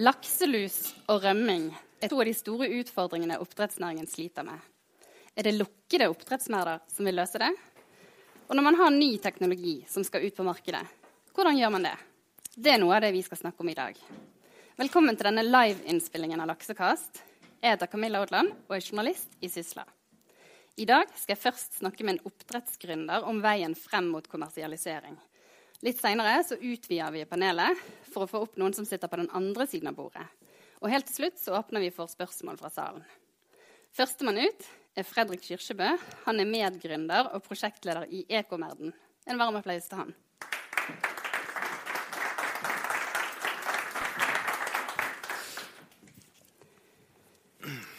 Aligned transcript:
Lakselus 0.00 0.94
og 1.12 1.18
rømming 1.26 1.66
er 2.00 2.08
to 2.08 2.16
av 2.22 2.24
de 2.24 2.32
store 2.32 2.70
utfordringene 2.78 3.36
oppdrettsnæringen 3.42 4.06
sliter 4.08 4.46
med. 4.46 4.56
Er 5.36 5.44
det 5.44 5.58
lukkede 5.58 6.06
oppdrettsmerder 6.08 6.80
som 6.88 7.04
vil 7.04 7.18
løse 7.20 7.36
det? 7.42 7.50
Og 8.48 8.56
når 8.56 8.64
man 8.64 8.78
har 8.80 8.94
ny 8.94 9.10
teknologi 9.20 9.74
som 9.90 10.06
skal 10.06 10.24
ut 10.24 10.38
på 10.38 10.46
markedet, 10.46 10.80
hvordan 11.36 11.58
gjør 11.60 11.74
man 11.76 11.84
det? 11.84 11.92
Det 12.56 12.72
er 12.72 12.80
noe 12.80 12.96
av 12.96 13.04
det 13.04 13.12
vi 13.12 13.20
skal 13.26 13.42
snakke 13.42 13.60
om 13.60 13.68
i 13.68 13.76
dag. 13.76 14.00
Velkommen 14.80 15.20
til 15.20 15.28
denne 15.28 15.44
live-innspillingen 15.44 16.40
av 16.40 16.48
Laksekast. 16.54 17.20
Jeg 17.60 17.76
heter 17.76 17.92
Camilla 17.92 18.24
Odland 18.24 18.56
og 18.70 18.78
er 18.78 18.86
journalist 18.86 19.36
i 19.44 19.52
Sysla. 19.52 19.84
I 20.80 20.88
dag 20.88 21.12
skal 21.12 21.34
jeg 21.34 21.44
først 21.44 21.82
snakke 21.82 22.08
med 22.08 22.16
en 22.16 22.30
oppdrettsgründer 22.32 23.28
om 23.28 23.44
veien 23.44 23.76
frem 23.76 24.08
mot 24.14 24.32
kommersialisering. 24.32 25.20
Litt 25.80 25.96
seinere 25.96 26.42
utvider 26.60 27.12
vi 27.14 27.22
panelet 27.24 27.78
for 28.12 28.26
å 28.26 28.28
få 28.28 28.42
opp 28.44 28.58
noen 28.60 28.74
som 28.76 28.84
sitter 28.84 29.08
på 29.08 29.16
den 29.16 29.30
andre 29.32 29.64
siden 29.64 29.88
av 29.88 29.96
bordet. 29.96 30.26
Og 30.84 30.92
helt 30.92 31.06
til 31.08 31.22
slutt 31.22 31.40
så 31.40 31.54
åpner 31.56 31.80
vi 31.80 31.92
for 31.94 32.10
spørsmål 32.10 32.58
fra 32.60 32.68
salen. 32.72 33.04
Førstemann 33.96 34.42
ut 34.42 34.66
er 34.92 35.06
Fredrik 35.08 35.40
Kyrkjebø. 35.46 35.88
Han 36.26 36.42
er 36.42 36.50
medgründer 36.50 37.30
og 37.32 37.46
prosjektleder 37.46 38.12
i 38.12 38.26
Ekomerden. 38.28 38.92
En 39.24 39.40
varm 39.40 39.56
applaus 39.56 39.88
til 39.88 40.02
han. 40.02 40.12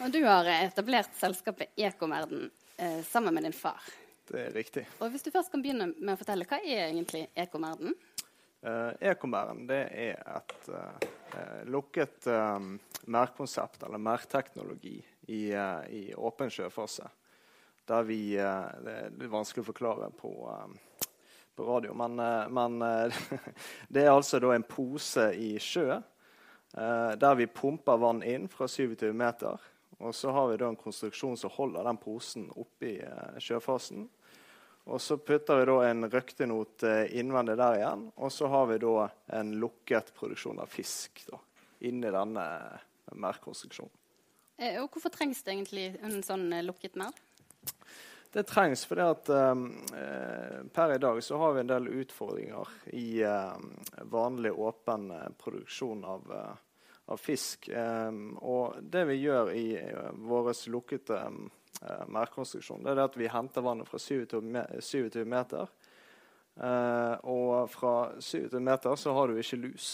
Og 0.02 0.13
du 0.13 0.22
har 0.25 0.45
etablert 0.53 1.17
selskapet 1.17 1.73
Ekomerden 1.81 2.45
eh, 2.77 3.02
sammen 3.09 3.34
med 3.34 3.50
din 3.50 3.58
far. 3.58 3.81
Det 4.30 4.41
er 4.47 4.52
riktig. 4.55 4.86
Og 5.00 5.11
Hvis 5.11 5.23
du 5.25 5.31
først 5.33 5.52
kan 5.52 5.64
begynne 5.64 5.91
med 5.97 6.14
å 6.14 6.19
fortelle, 6.19 6.45
Hva 6.47 6.61
er 6.61 6.89
egentlig 6.89 7.25
Ekomerden? 7.36 7.95
Uh, 8.61 8.94
Ekomerden 9.02 9.64
det 9.66 9.80
er 9.89 10.19
et 10.36 10.67
uh, 10.69 11.64
lukket 11.66 12.27
um, 12.30 12.75
merkekonsept, 13.09 13.81
eller 13.88 13.97
merketeknologi, 13.97 14.99
i, 15.33 15.39
uh, 15.55 15.81
i 15.89 16.11
åpen 16.14 16.52
sjøfase. 16.53 17.09
Der 17.89 18.05
vi 18.05 18.19
Det 18.38 18.94
er 18.94 19.09
litt 19.17 19.31
vanskelig 19.31 19.66
å 19.66 19.69
forklare 19.72 20.11
på, 20.16 20.30
på 21.58 21.66
radio, 21.66 21.95
men, 21.97 22.22
men 22.53 22.77
det 23.94 24.03
er 24.05 24.14
altså 24.14 24.38
en 24.53 24.64
pose 24.64 25.25
i 25.33 25.58
sjø 25.59 25.97
der 26.72 27.36
vi 27.36 27.49
pumper 27.52 27.97
vann 27.99 28.22
inn 28.23 28.45
fra 28.47 28.69
27 28.69 29.09
meter. 29.17 29.58
Og 30.02 30.16
så 30.17 30.33
har 30.33 30.49
vi 30.49 30.57
en 30.66 30.80
konstruksjon 30.80 31.38
som 31.38 31.53
holder 31.53 31.85
den 31.85 31.99
posen 32.02 32.49
oppi 32.57 32.95
sjøfasen. 33.38 34.08
Og 34.89 35.02
så 35.02 35.17
putter 35.17 35.59
vi 35.59 35.66
da 35.69 35.77
en 35.85 36.09
røktenot 36.09 36.83
eh, 36.89 37.03
innvendig 37.19 37.58
der 37.59 37.77
igjen. 37.77 38.08
Og 38.17 38.31
så 38.33 38.49
har 38.49 38.66
vi 38.71 38.80
da 38.81 39.09
en 39.38 39.53
lukket 39.61 40.13
produksjon 40.17 40.61
av 40.61 40.71
fisk 40.71 41.21
da, 41.27 41.38
inni 41.85 42.09
denne 42.09 42.45
merdkonstruksjonen. 43.13 43.93
Eh, 44.58 44.80
og 44.81 44.89
hvorfor 44.89 45.13
trengs 45.13 45.43
det 45.45 45.53
egentlig 45.53 45.85
en 46.02 46.23
sånn 46.25 46.49
eh, 46.53 46.65
lukket 46.65 46.97
merd? 46.99 47.21
Det 48.31 48.45
trengs 48.47 48.86
fordi 48.88 49.05
at 49.05 49.30
eh, 49.36 49.63
per 50.73 50.95
i 50.95 50.99
dag 51.03 51.21
så 51.23 51.38
har 51.41 51.53
vi 51.53 51.63
en 51.63 51.71
del 51.71 51.89
utfordringer 52.02 52.75
i 52.95 53.21
eh, 53.27 53.55
vanlig 54.09 54.53
åpen 54.55 55.09
produksjon 55.41 56.05
av, 56.08 56.30
uh, 56.31 56.70
av 57.05 57.17
fisk. 57.17 57.69
Um, 57.69 58.38
og 58.38 58.77
det 58.81 59.05
vi 59.09 59.19
gjør 59.21 59.52
i 59.55 59.66
uh, 59.80 60.11
vår 60.30 60.52
lukkede 60.73 61.17
um, 61.27 61.49
uh, 61.81 62.05
merkonstruksjon. 62.08 62.83
Det 62.83 62.93
er 62.93 63.02
det 63.02 63.09
at 63.09 63.19
vi 63.19 63.31
henter 63.31 63.66
vannet 63.66 63.89
fra 63.89 63.99
27 63.99 65.25
meter. 65.25 65.67
Uh, 66.61 67.16
og 67.31 67.69
fra 67.71 67.95
27 68.20 68.59
meter 68.59 68.95
så 68.99 69.14
har 69.17 69.27
du 69.31 69.39
ikke 69.39 69.61
lus. 69.64 69.92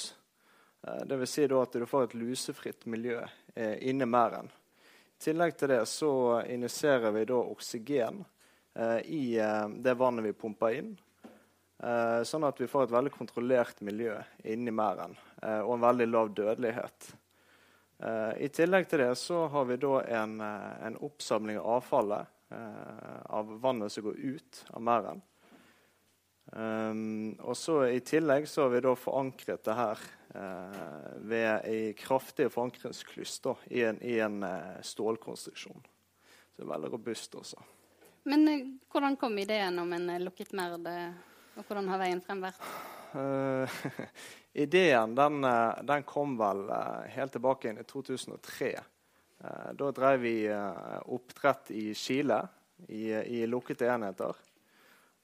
Uh, 0.84 1.04
vil 1.18 1.28
si 1.30 1.48
da 1.48 1.64
at 1.64 1.76
du 1.76 1.86
får 1.90 2.10
et 2.10 2.18
lusefritt 2.20 2.88
miljø 2.90 3.22
uh, 3.24 3.76
inni 3.82 4.06
merden. 4.06 4.52
I 5.18 5.24
tillegg 5.24 5.56
til 5.58 5.72
det 5.74 5.86
så 5.90 6.44
injiserer 6.46 7.10
vi 7.12 7.24
da 7.26 7.38
oksygen 7.42 8.20
eh, 8.78 9.00
i 9.10 9.40
eh, 9.42 9.70
det 9.82 9.96
vannet 9.98 10.26
vi 10.26 10.34
pumper 10.38 10.76
inn. 10.78 10.92
Eh, 11.82 12.22
sånn 12.22 12.46
at 12.46 12.62
vi 12.62 12.68
får 12.70 12.86
et 12.86 12.94
veldig 12.94 13.14
kontrollert 13.16 13.82
miljø 13.82 14.14
inni 14.46 14.70
merden 14.70 15.18
og 15.38 15.72
en 15.76 15.84
veldig 15.84 16.08
lav 16.10 16.32
dødelighet. 16.34 17.12
Uh, 17.98 18.36
I 18.38 18.50
tillegg 18.54 18.86
til 18.90 19.02
det 19.02 19.14
så 19.18 19.48
har 19.50 19.66
vi 19.66 19.80
da 19.82 19.96
en, 20.20 20.36
uh, 20.38 20.76
en 20.86 21.00
oppsamling 21.02 21.58
av 21.58 21.80
avfallet 21.80 22.30
uh, 22.54 23.24
av 23.34 23.56
vannet 23.64 23.94
som 23.94 24.06
går 24.06 24.20
ut 24.22 24.60
av 24.70 24.84
merden. 24.86 25.24
Um, 26.54 27.34
og 27.42 27.58
så 27.58 27.80
I 27.90 28.04
tillegg 28.06 28.46
så 28.48 28.68
har 28.68 28.76
vi 28.76 28.84
da 28.86 28.94
forankret 28.96 29.66
det 29.66 29.76
her 29.76 30.06
ved 31.26 31.64
en 31.66 31.94
kraftig 31.98 32.46
forankringsklyst 32.54 33.48
da, 33.48 33.54
i 33.74 33.82
en, 33.88 33.98
i 34.06 34.20
en 34.22 34.44
stålkonstruksjon. 34.86 35.80
Så 35.82 36.60
det 36.60 36.66
er 36.66 36.70
veldig 36.70 36.92
robust 36.94 37.34
også. 37.40 37.64
Men 38.30 38.46
hvordan 38.92 39.18
kom 39.18 39.40
ideen 39.42 39.80
om 39.82 39.96
en 39.98 40.12
lukket 40.22 40.52
merd, 40.54 40.86
og 41.56 41.64
hvordan 41.64 41.90
har 41.90 42.04
veien 42.04 42.22
frem 42.22 42.44
vært? 42.44 42.62
ideen 44.58 45.16
den, 45.16 45.44
eh, 45.44 45.84
den, 45.84 46.04
kom 46.04 46.38
vel 46.38 46.70
eh, 46.70 47.10
helt 47.14 47.32
tilbake 47.32 47.70
inn 47.70 47.78
i 47.78 47.86
2003. 47.86 48.72
Eh, 48.74 49.72
da 49.78 49.92
drev 49.94 50.20
vi 50.24 50.36
oppdrett 51.06 51.72
i 51.72 51.92
Chile 51.96 52.42
i, 52.88 53.12
i 53.14 53.46
lukkede 53.48 53.90
enheter. 53.94 54.44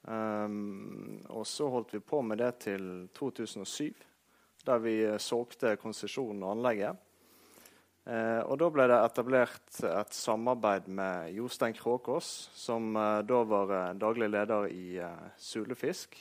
Um, 0.03 1.21
og 1.31 1.45
så 1.47 1.69
holdt 1.71 1.93
vi 1.95 2.01
på 2.03 2.19
med 2.27 2.41
det 2.41 2.49
til 2.65 2.87
2007, 3.15 3.93
der 4.67 4.81
vi 4.83 4.97
solgte 5.15 5.77
konsesjonen 5.79 6.43
og 6.43 6.57
anlegget. 6.57 6.99
Uh, 8.03 8.43
og 8.51 8.57
da 8.59 8.67
ble 8.75 8.89
det 8.91 8.97
etablert 8.99 9.79
et 9.87 10.17
samarbeid 10.17 10.89
med 10.91 11.31
Jostein 11.37 11.77
Kråkås, 11.77 12.33
som 12.51 12.91
uh, 12.99 13.21
da 13.23 13.39
var 13.47 13.95
daglig 13.95 14.27
leder 14.33 14.67
i 14.75 14.99
Sulefisk. 15.39 16.19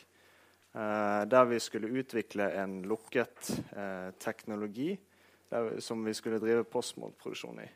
Eh, 0.74 1.28
der 1.28 1.44
vi 1.44 1.60
skulle 1.60 1.88
utvikle 2.00 2.46
en 2.56 2.82
lukket 2.88 3.50
eh, 3.76 4.10
teknologi 4.18 4.98
der, 5.48 5.80
som 5.80 6.04
vi 6.04 6.14
skulle 6.14 6.38
drive 6.40 6.64
postmålproduksjon 6.64 7.60
i. 7.60 7.68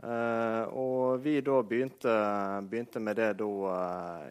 Uh, 0.00 0.64
og 0.80 1.20
vi 1.20 1.34
da 1.44 1.58
begynte, 1.60 2.12
begynte 2.64 3.02
med 3.04 3.18
det 3.18 3.34
da 3.36 3.74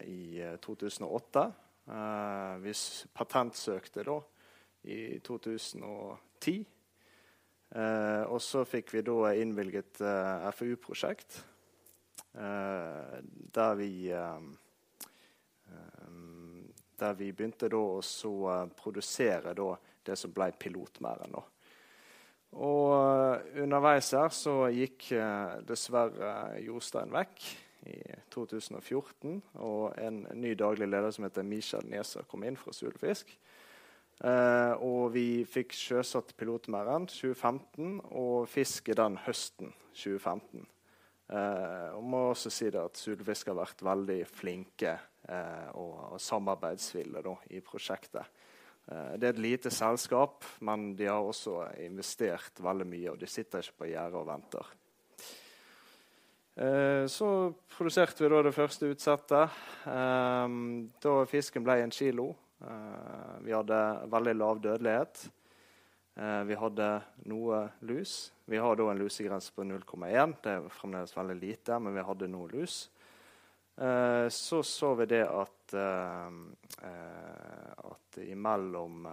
i 0.02 0.40
2008. 0.64 1.44
Uh, 1.86 2.56
vi 2.64 2.72
patentsøkte 3.14 4.02
da 4.08 4.16
i 4.82 5.20
2010. 5.22 6.64
og 8.26 8.40
så 8.42 8.64
fikk 8.66 8.90
vi 8.96 9.04
da 9.06 9.30
innvilget 9.38 10.00
FU-prosjekt 10.56 11.36
der 12.34 13.74
vi 13.78 14.10
der 17.00 17.16
vi 17.18 17.30
begynte 17.32 17.70
da 17.72 17.80
å 17.80 18.00
uh, 18.00 18.66
produsere 18.76 19.54
da, 19.56 19.72
det 20.06 20.16
som 20.18 20.32
ble 20.34 20.50
pilotmæren 20.58 21.34
Og 22.50 22.86
uh, 22.92 23.62
underveis 23.62 24.10
her 24.16 24.32
så 24.34 24.54
gikk 24.74 25.12
uh, 25.14 25.60
dessverre 25.66 26.60
Jostein 26.64 27.12
vekk 27.14 27.44
i 27.88 27.98
2014. 28.34 29.38
Og 29.62 29.94
en 30.00 30.24
ny 30.34 30.54
daglig 30.58 30.88
leder 30.90 31.14
som 31.14 31.26
heter 31.26 31.46
Michael 31.46 31.86
Neser, 31.90 32.26
kom 32.28 32.44
inn 32.44 32.58
fra 32.60 32.74
Sulefisk. 32.76 33.32
Uh, 34.20 34.76
og 34.84 35.14
vi 35.14 35.46
fikk 35.48 35.72
sjøsatt 35.72 36.34
pilotmæren 36.36 37.06
2015 37.08 38.02
og 38.10 38.50
fisket 38.52 38.98
den 39.00 39.16
høsten 39.24 39.72
2015. 39.94 40.66
Uh, 41.30 41.94
og 41.94 42.04
må 42.10 42.26
også 42.32 42.50
si 42.52 42.68
det 42.68 42.82
at 42.82 43.00
Sulefisk 43.00 43.48
har 43.48 43.62
vært 43.62 43.86
veldig 43.86 44.18
flinke 44.28 44.98
Eh, 44.98 45.09
og, 45.30 46.14
og 46.14 46.20
samarbeidsvilje 46.22 47.22
da, 47.22 47.34
i 47.54 47.60
prosjektet. 47.64 48.26
Eh, 48.90 49.16
det 49.18 49.28
er 49.28 49.34
et 49.34 49.42
lite 49.44 49.72
selskap, 49.72 50.44
men 50.64 50.92
de 50.98 51.08
har 51.10 51.22
også 51.22 51.62
investert 51.84 52.60
veldig 52.62 52.86
mye. 52.88 53.08
Og 53.12 53.18
de 53.20 53.30
sitter 53.30 53.64
ikke 53.64 53.82
på 53.84 53.90
gjerdet 53.92 54.20
og 54.20 54.28
venter. 54.28 54.70
Eh, 56.60 57.04
så 57.10 57.28
produserte 57.76 58.24
vi 58.24 58.30
da 58.32 58.44
det 58.46 58.56
første 58.56 58.90
utsettet. 58.90 59.58
Da 59.86 61.18
fisken 61.30 61.66
ble 61.66 61.80
en 61.84 61.94
kilo. 61.94 62.32
Vi 63.40 63.54
hadde 63.54 63.76
veldig 64.12 64.34
lav 64.36 64.58
dødelighet. 64.60 65.22
Vi 66.44 66.56
hadde 66.60 66.88
noe 67.30 67.60
lus. 67.88 68.34
Vi 68.44 68.58
har 68.60 68.76
da 68.76 68.90
en 68.90 69.00
lusegrense 69.00 69.54
på 69.56 69.64
0,1. 69.64 70.34
Det 70.44 70.52
er 70.52 70.66
fremdeles 70.74 71.16
veldig 71.16 71.36
lite, 71.40 71.78
men 71.80 71.96
vi 71.96 72.04
hadde 72.04 72.28
noe 72.28 72.50
lus. 72.52 72.82
Eh, 73.76 74.28
så 74.28 74.62
så 74.62 74.94
vi 74.94 75.06
det 75.06 75.28
at, 75.28 75.74
eh, 75.74 76.26
eh, 76.82 77.72
at 77.76 78.18
imellom 78.18 79.08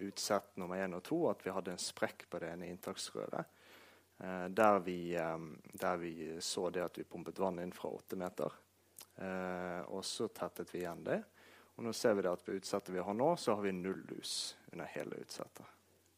utsett 0.00 0.56
nummer 0.56 0.76
én 0.76 0.94
og 0.94 1.02
to 1.02 1.16
at 1.26 1.40
vi 1.42 1.50
hadde 1.50 1.72
en 1.72 1.80
sprekk 1.82 2.28
på 2.30 2.38
det 2.38 2.52
ene 2.52 2.68
inntaksrøret. 2.70 3.48
Der 4.54 4.78
vi, 4.78 5.18
der, 5.72 5.96
vi, 5.98 6.36
så 6.40 6.68
det 6.70 6.84
at 6.84 6.98
vi 6.98 7.04
pumpet 7.04 7.40
vann 7.42 7.58
inn 7.58 7.72
fra 7.74 7.90
åtte 7.90 8.16
meter. 8.16 8.52
og 9.90 10.04
så 10.04 10.28
tettet 10.28 10.70
vi 10.74 10.84
igjen 10.84 11.02
det. 11.04 11.18
Og 11.74 11.84
nå 11.84 11.92
ser 11.92 12.14
vi 12.14 12.22
det 12.22 12.30
at 12.30 12.44
på 12.44 12.54
utsettet 12.54 12.94
vi 12.94 13.02
har 13.02 13.14
nå, 13.14 13.34
så 13.36 13.56
har 13.56 13.66
vi 13.66 13.72
null 13.72 14.06
lus 14.12 14.54
under 14.70 14.86
hele 14.94 15.18
utsettet. 15.18 15.66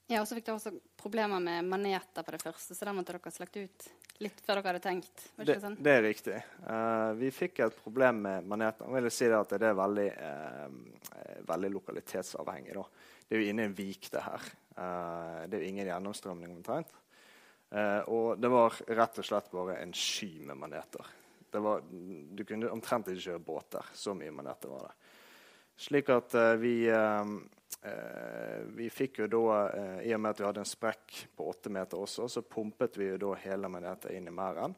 Ja, 0.07 0.21
og 0.23 0.29
så 0.29 0.37
fikk 0.39 0.47
dere 0.47 0.59
også 0.61 0.71
problemer 1.01 1.43
med 1.43 1.67
maneter 1.67 2.23
på 2.23 2.35
det 2.37 2.39
første, 2.45 2.77
så 2.79 2.87
da 2.87 2.93
måtte 2.95 3.17
dere 3.17 3.33
slakte 3.35 3.65
ut 3.67 3.87
litt 4.23 4.39
før 4.45 4.61
dere 4.61 4.71
hadde 4.71 4.83
tenkt. 4.85 5.25
Var 5.35 5.49
Det, 5.49 5.57
ikke 5.57 5.65
sånn? 5.65 5.79
det 5.83 5.95
er 5.97 6.05
riktig. 6.05 6.37
Uh, 6.63 7.11
vi 7.19 7.31
fikk 7.35 7.59
et 7.67 7.81
problem 7.83 8.21
med 8.23 8.47
maneter. 8.47 8.87
Jeg 8.87 9.07
vil 9.09 9.15
si 9.17 9.27
det 9.27 9.41
at 9.41 9.57
det 9.59 9.67
er 9.67 9.75
veldig, 9.77 10.07
uh, 10.15 11.41
veldig 11.51 11.71
lokalitetsavhengig. 11.75 12.77
Da. 12.79 12.85
Det 13.27 13.35
er 13.35 13.43
jo 13.43 13.51
inne 13.51 13.67
i 13.67 13.71
en 13.73 13.75
vik, 13.77 14.09
det 14.15 14.23
her. 14.29 14.47
Uh, 14.77 15.43
det 15.51 15.59
er 15.59 15.65
jo 15.65 15.73
ingen 15.73 15.91
gjennomstrømning 15.91 16.55
omtrent. 16.55 16.95
Og 18.07 18.39
det 18.39 18.47
var 18.47 18.77
rett 18.95 19.17
og 19.19 19.27
slett 19.27 19.49
bare 19.51 19.81
en 19.83 19.91
sky 19.91 20.37
med 20.47 20.55
maneter. 20.57 21.09
Det 21.51 21.59
var, 21.61 21.83
du 21.83 22.43
kunne 22.47 22.71
omtrent 22.71 23.11
ikke 23.11 23.25
kjøre 23.25 23.43
båter. 23.43 23.89
Så 23.93 24.15
mye 24.15 24.31
maneter 24.33 24.71
var 24.71 24.87
det. 24.87 24.93
Slik 25.83 26.13
at 26.15 26.37
vi 26.63 26.87
Vi 28.77 28.89
fikk 28.91 29.21
jo 29.23 29.27
da, 29.31 29.43
eh, 29.69 30.01
i 30.09 30.15
og 30.15 30.21
med 30.21 30.35
at 30.35 30.41
vi 30.41 30.47
hadde 30.49 30.63
en 30.65 30.69
sprekk 30.69 31.21
på 31.37 31.47
åtte 31.51 31.71
meter 31.73 32.01
også, 32.01 32.29
så 32.29 32.43
pumpet 32.43 32.99
vi 32.99 33.11
jo 33.13 33.19
da 33.23 33.35
hele 33.45 33.71
maneter 33.73 34.15
inn 34.17 34.29
i 34.29 34.35
merden. 34.35 34.75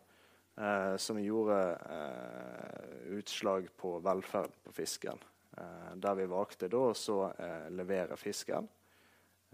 eh, 0.58 0.96
som 0.96 1.20
gjorde 1.20 1.78
eh, 1.90 3.12
utslag 3.19 3.69
på 3.76 3.99
velferd 3.99 4.50
på 4.64 4.72
fisken. 4.72 5.19
Eh, 5.56 5.94
der 5.94 6.14
vi 6.14 6.26
valgte 6.26 6.69
da 6.69 6.90
å 6.90 7.20
eh, 7.31 7.70
levere 7.70 8.16
fisken. 8.16 8.69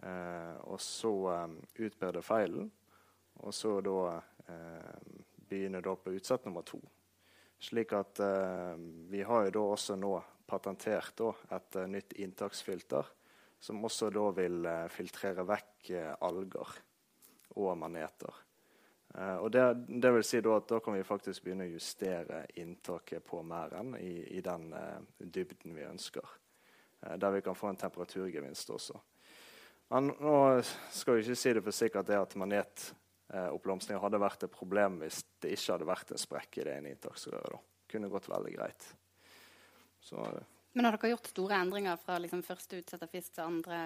Eh, 0.02 0.56
og 0.64 0.80
så 0.80 1.14
eh, 1.32 1.48
utbedre 1.86 2.22
feilen. 2.22 2.70
Og 3.44 3.54
så 3.54 3.80
da 3.84 3.98
eh, 4.48 5.00
begynne 5.48 5.82
da 5.84 5.96
på 5.96 6.14
utsett 6.14 6.46
nummer 6.46 6.62
to. 6.66 6.80
Slik 7.60 7.92
at 7.96 8.20
eh, 8.20 8.74
vi 9.10 9.22
har 9.22 9.46
jo 9.46 9.56
da 9.58 9.66
også 9.74 9.96
nå 10.00 10.14
patentert 10.46 11.16
da 11.18 11.32
et 11.56 11.76
eh, 11.80 11.90
nytt 11.90 12.16
inntaksfilter 12.20 13.12
som 13.64 13.84
også 13.84 14.10
da 14.12 14.26
vil 14.36 14.66
eh, 14.68 14.88
filtrere 14.92 15.44
vekk 15.48 15.90
eh, 15.96 16.10
alger 16.26 16.74
og 17.56 17.78
maneter. 17.80 18.42
Eh, 19.14 19.38
og 19.40 19.48
det, 19.54 19.62
det 19.88 20.10
vil 20.12 20.26
si 20.26 20.42
da 20.44 20.58
at 20.58 20.68
da 20.68 20.82
kan 20.84 20.98
vi 20.98 21.06
faktisk 21.06 21.46
begynne 21.46 21.64
å 21.64 21.72
justere 21.72 22.42
inntaket 22.60 23.24
på 23.24 23.40
merden 23.46 23.96
i, 23.96 24.36
i 24.36 24.44
den 24.44 24.68
dybden 25.16 25.76
vi 25.78 25.88
ønsker. 25.88 26.36
Der 27.04 27.34
vi 27.34 27.42
kan 27.44 27.56
få 27.56 27.68
en 27.68 27.80
temperaturgevinst 27.80 28.70
også. 28.72 29.00
Men 29.92 30.08
nå 30.12 30.36
skal 30.64 31.18
vi 31.18 31.24
ikke 31.24 31.36
si 31.36 31.52
det 31.52 31.62
for 31.64 31.76
sikkert 31.76 32.08
det 32.08 32.16
at 32.16 32.36
manetoppblomstring 32.40 34.00
hadde 34.00 34.20
vært 34.22 34.46
et 34.46 34.54
problem 34.54 35.02
hvis 35.02 35.20
det 35.44 35.52
ikke 35.52 35.74
hadde 35.74 35.88
vært 35.88 36.14
en 36.14 36.20
sprekk 36.20 36.60
i 36.60 36.64
det 36.64 36.78
ene 36.78 36.94
inntaksrøret. 36.94 37.60
Kunne 37.92 38.08
gått 38.12 38.30
veldig 38.32 38.54
greit. 38.56 38.88
Så 40.00 40.24
Men 40.74 40.88
har 40.88 40.96
dere 40.96 41.12
gjort 41.14 41.30
store 41.30 41.60
endringer 41.62 42.00
fra 42.02 42.18
liksom, 42.18 42.42
første 42.46 42.80
utsett 42.82 43.06
fisk 43.12 43.36
til 43.36 43.44
andre? 43.46 43.84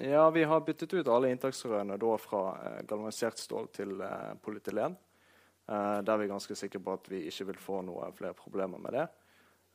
Ja, 0.00 0.28
vi 0.32 0.44
har 0.48 0.62
byttet 0.64 0.94
ut 0.94 1.10
alle 1.10 1.32
inntaksrørene 1.34 1.98
da 2.00 2.12
fra 2.22 2.44
eh, 2.60 2.78
galvanisert 2.88 3.42
stål 3.42 3.68
til 3.74 3.98
eh, 4.00 4.30
polyethylen. 4.40 4.94
Eh, 5.66 5.98
der 6.06 6.20
vi 6.20 6.28
er 6.28 6.32
ganske 6.32 6.56
sikre 6.56 6.80
på 6.80 6.94
at 6.96 7.10
vi 7.10 7.24
ikke 7.28 7.50
vil 7.50 7.60
få 7.60 7.82
noe 7.84 8.08
flere 8.16 8.36
problemer 8.38 8.80
med 8.80 8.96
det. 8.96 9.04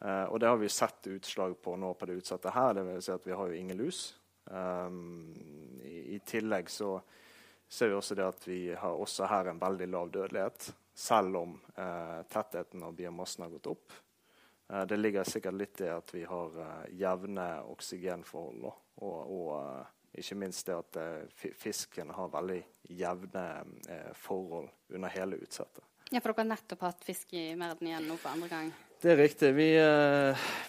Eh, 0.06 0.26
og 0.32 0.40
det 0.40 0.50
har 0.50 0.58
vi 0.62 0.72
sett 0.72 1.12
utslag 1.12 1.60
på 1.62 1.76
nå 1.78 1.94
på 1.94 2.10
det 2.10 2.22
utsatte 2.24 2.56
her. 2.56 2.74
Det 2.78 2.88
vil 2.88 3.04
si 3.04 3.14
at 3.14 3.28
vi 3.28 3.36
har 3.36 3.52
jo 3.52 3.60
ingen 3.60 3.78
lus. 3.78 4.04
Um, 4.50 5.36
i, 5.86 6.16
I 6.16 6.20
tillegg 6.26 6.72
så 6.74 6.96
ser 7.70 7.92
vi 7.92 7.98
også 8.00 8.16
det 8.18 8.26
at 8.26 8.48
vi 8.48 8.62
har 8.74 8.98
også 8.98 9.28
her 9.30 9.52
en 9.52 9.60
veldig 9.62 9.88
lav 9.92 10.10
dødelighet, 10.10 10.72
selv 10.98 11.38
om 11.38 11.52
eh, 11.78 12.22
tettheten 12.32 12.82
av 12.84 12.96
biomassen 12.98 13.46
har 13.46 13.52
gått 13.54 13.70
opp. 13.70 13.94
Eh, 14.74 14.86
det 14.86 14.98
ligger 14.98 15.24
sikkert 15.24 15.58
litt 15.58 15.82
i 15.82 15.90
at 15.92 16.14
vi 16.14 16.26
har 16.30 16.60
eh, 16.66 16.92
jevne 17.02 17.48
oksygenforhold, 17.72 18.68
og, 19.02 19.32
og 19.38 19.54
eh, 19.60 19.96
ikke 20.20 20.40
minst 20.42 20.66
det 20.68 20.76
at 20.76 20.98
fisken 21.38 22.10
har 22.18 22.32
veldig 22.34 22.60
jevne 22.98 23.44
forhold 24.18 24.66
under 24.90 25.14
hele 25.14 25.38
utsettet. 25.38 25.86
Ja, 26.10 26.18
for 26.18 26.34
dere 26.34 26.42
har 26.42 26.48
nettopp 26.56 26.82
hatt 26.88 27.06
fisk 27.06 27.36
i 27.38 27.52
merden 27.54 27.92
igjen 27.92 28.08
nå 28.10 28.18
for 28.18 28.34
andre 28.34 28.50
gang. 28.50 28.72
Det 29.00 29.14
er 29.14 29.22
riktig. 29.22 29.52
Vi, 29.54 29.68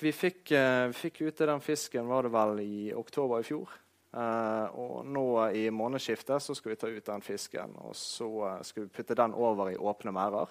vi 0.05 0.12
fikk, 0.12 0.52
fikk 0.93 1.23
ute 1.25 1.49
den 1.49 1.64
fisken 1.64 2.05
var 2.06 2.29
det 2.29 2.35
vel 2.37 2.61
i 2.61 2.91
oktober 2.93 3.41
i 3.41 3.49
fjor. 3.49 3.73
Eh, 4.11 4.67
og 4.75 5.06
nå 5.06 5.25
i 5.55 5.69
månedsskiftet 5.70 6.43
så 6.43 6.55
skal 6.58 6.73
vi 6.73 6.79
ta 6.81 6.88
ut 6.91 7.06
den 7.06 7.23
fisken 7.23 7.76
og 7.79 7.93
så 7.94 8.26
skal 8.67 8.88
vi 8.88 8.94
putte 8.97 9.14
den 9.14 9.37
over 9.38 9.70
i 9.70 9.79
åpne 9.79 10.14
merder. 10.14 10.50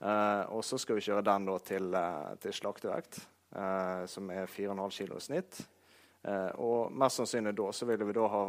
Eh, 0.00 0.40
og 0.40 0.64
så 0.64 0.78
skal 0.78 0.98
vi 0.98 1.02
kjøre 1.08 1.24
den 1.26 1.48
til, 1.66 1.94
eh, 1.94 2.34
til 2.40 2.52
slaktevekt, 2.52 3.26
eh, 3.56 4.06
som 4.06 4.30
er 4.30 4.46
4,5 4.46 4.90
kilo 4.90 5.16
i 5.16 5.20
snitt. 5.20 5.66
Og 6.58 6.92
mest 6.92 7.16
sannsynlig 7.16 7.54
da 7.56 7.68
så 7.72 7.86
ville 7.86 8.04
vi 8.04 8.12
da 8.12 8.24
ha 8.26 8.40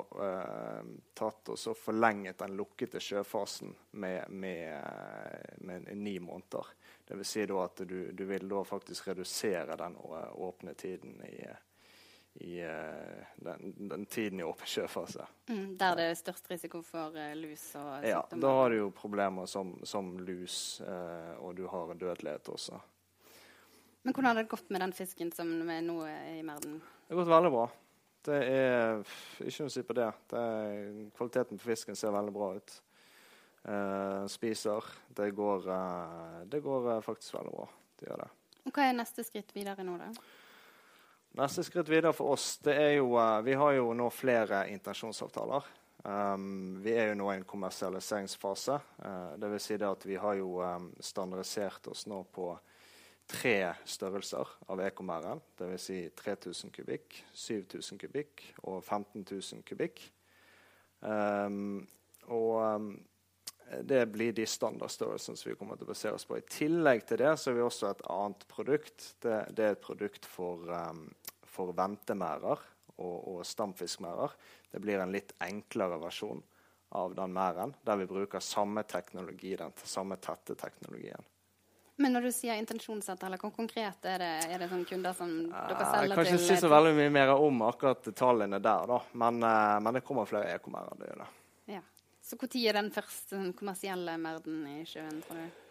tatt 1.16 1.51
og 1.54 1.57
så 1.57 1.75
forlenget 1.78 2.40
den 2.42 2.56
lukkede 2.57 3.00
sjøfasen 3.00 3.75
med, 3.92 4.25
med, 4.30 4.81
med 5.62 5.86
ni 5.94 6.18
måneder. 6.19 6.66
Vil 7.13 7.24
si 7.24 7.46
at 7.46 7.84
du, 7.86 8.12
du 8.12 8.25
vil 8.25 8.50
da 8.50 8.63
faktisk 8.66 9.07
redusere 9.07 9.78
den 9.78 9.95
åpne 10.02 10.74
tiden 10.74 11.22
i, 11.30 11.45
i 12.34 12.60
eh, 12.60 13.26
den, 13.36 13.90
den 13.90 14.06
tiden 14.06 14.40
i 14.40 14.44
åpen 14.44 14.68
sjøfase. 14.68 15.26
Mm, 15.50 15.78
der 15.78 15.96
det 15.98 16.06
er 16.10 16.16
størst 16.20 16.48
risiko 16.52 16.81
for 16.86 17.16
uh, 17.16 17.34
lus 17.36 17.64
og 17.80 18.06
Ja, 18.08 18.22
da 18.31 18.54
har 18.62 18.72
du 18.72 18.78
jo 18.78 18.90
problemer 18.96 19.50
som, 19.50 19.74
som 19.84 20.14
lus, 20.24 20.80
uh, 20.86 21.36
og 21.44 21.58
du 21.58 21.66
har 21.68 21.94
dødelighet 21.94 22.50
også. 22.54 22.80
Men 24.04 24.14
hvordan 24.14 24.30
har 24.31 24.42
det 24.44 24.52
gått 24.52 24.70
med 24.70 24.86
den 24.86 24.96
fisken 24.96 25.34
som 25.36 25.52
er 25.68 25.81
nå 25.84 26.00
er 26.08 26.38
i 26.38 26.46
merden? 26.46 26.80
Det 26.80 27.16
har 27.16 27.24
gått 27.24 27.34
veldig 27.34 27.54
bra. 27.58 27.68
Det 28.30 28.38
er 28.46 29.02
ikke 29.44 29.66
noe 29.66 29.72
å 29.72 29.74
si 29.74 29.84
på 29.88 29.96
det. 29.98 30.10
det 30.31 30.40
er, 30.40 30.88
kvaliteten 31.18 31.60
på 31.60 31.72
fisken 31.72 31.98
ser 32.00 32.16
veldig 32.16 32.36
bra 32.36 32.54
ut. 32.56 32.76
Uh, 33.60 34.24
spiser. 34.31 34.86
Det 35.12 35.31
går, 35.36 35.68
det 36.48 36.62
går 36.64 36.94
faktisk 37.04 37.36
veldig 37.36 37.56
bra. 37.58 37.68
Det 38.00 38.08
gjør 38.08 38.24
det. 38.24 38.30
Og 38.70 38.76
hva 38.76 38.86
er 38.86 38.96
neste 38.96 39.26
skritt 39.28 39.52
videre 39.56 39.84
nå, 39.84 39.98
da? 40.00 40.14
Neste 41.38 41.64
skritt 41.64 41.90
videre 41.90 42.14
for 42.16 42.34
oss, 42.34 42.56
det 42.66 42.74
er 42.74 42.96
jo 42.98 43.14
eh, 43.22 43.42
Vi 43.46 43.54
har 43.60 43.76
jo 43.78 43.92
nå 43.94 44.10
flere 44.14 44.64
intensjonsavtaler. 44.74 45.68
Um, 46.00 46.80
vi 46.80 46.94
er 46.96 47.10
jo 47.12 47.18
nå 47.20 47.28
i 47.30 47.36
en 47.38 47.46
kommersialiseringsfase. 47.48 48.78
Uh, 49.04 49.50
vil 49.52 49.60
si 49.62 49.76
det 49.78 49.88
at 49.88 50.06
vi 50.08 50.16
har 50.18 50.38
jo 50.40 50.62
um, 50.64 50.88
standardisert 51.04 51.90
oss 51.92 52.06
nå 52.07 52.21
på 52.33 52.54
tre 53.30 53.76
størrelser 53.86 54.56
av 54.71 54.81
ekomæren. 54.88 55.42
Dvs. 55.59 55.86
Si 55.86 56.00
3000 56.18 56.74
kubikk, 56.74 57.19
7000 57.36 58.00
kubikk 58.02 58.45
og 58.64 58.80
15 58.81 59.28
000 59.28 59.62
kubikk. 59.68 60.02
Um, 61.04 61.83
og 62.31 62.90
det 63.83 64.06
blir 64.14 64.33
de 64.33 64.45
standardstørrelsene 64.49 65.38
som 65.38 65.49
vi 65.52 65.56
kommer 65.59 65.78
til 65.78 65.88
å 65.88 65.92
basere 65.92 66.18
oss 66.18 66.26
på. 66.26 66.38
I 66.40 66.45
tillegg 66.49 67.06
til 67.07 67.21
det 67.21 67.35
så 67.38 67.52
har 67.52 67.57
vi 67.57 67.66
også 67.66 67.90
et 67.92 68.06
annet 68.09 68.45
produkt. 68.49 69.09
Det, 69.21 69.40
det 69.56 69.66
er 69.66 69.76
et 69.76 69.83
produkt 69.83 70.26
for, 70.26 70.66
um, 70.69 71.06
for 71.45 71.73
ventemærer 71.78 72.64
og, 72.97 73.18
og 73.33 73.42
stamfiskmærer. 73.47 74.33
Det 74.71 74.81
blir 74.83 75.02
en 75.02 75.14
litt 75.14 75.35
enklere 75.45 75.99
versjon 76.02 76.42
av 76.97 77.14
den 77.16 77.33
mæren, 77.33 77.76
der 77.85 77.99
vi 78.02 78.07
bruker 78.09 78.42
samme 78.42 78.83
teknologi, 78.90 79.54
den 79.56 79.76
samme 79.83 80.18
tette 80.18 80.57
teknologien. 80.57 81.21
Men 81.99 82.16
når 82.16 82.30
du 82.30 82.31
sier 82.31 82.56
intensjonsavtale, 82.56 83.35
hvor 83.42 83.52
konkret 83.52 84.06
er 84.07 84.21
det? 84.23 84.31
Er 84.47 84.61
det 84.61 84.69
sånne 84.71 84.88
kunder 84.88 85.16
som 85.18 85.33
dere 85.52 85.88
Jeg 86.07 86.14
kan 86.14 86.23
ikke 86.23 86.38
til? 86.38 86.45
si 86.45 86.56
så 86.61 86.69
veldig 86.71 86.94
mye 86.95 87.11
mer 87.11 87.33
om 87.35 87.66
akkurat 87.68 87.99
detaljene 88.07 88.61
der, 88.64 88.85
da. 88.88 88.99
Men, 89.19 89.44
eh, 89.44 89.80
men 89.83 89.97
det 89.97 90.06
kommer 90.07 90.30
flere 90.30 90.54
ekomærer. 90.56 90.95
Det 90.95 91.09
gjør 91.09 91.19
det. 91.26 91.28
Ja. 91.76 91.81
Så 92.30 92.38
når 92.38 92.59
er 92.62 92.76
den 92.78 92.92
første 92.94 93.38
kommersielle 93.57 94.14
merden 94.21 94.62
i 94.69 94.83
sjøen, 94.86 95.21
tror 95.26 95.40
du? 95.40 95.62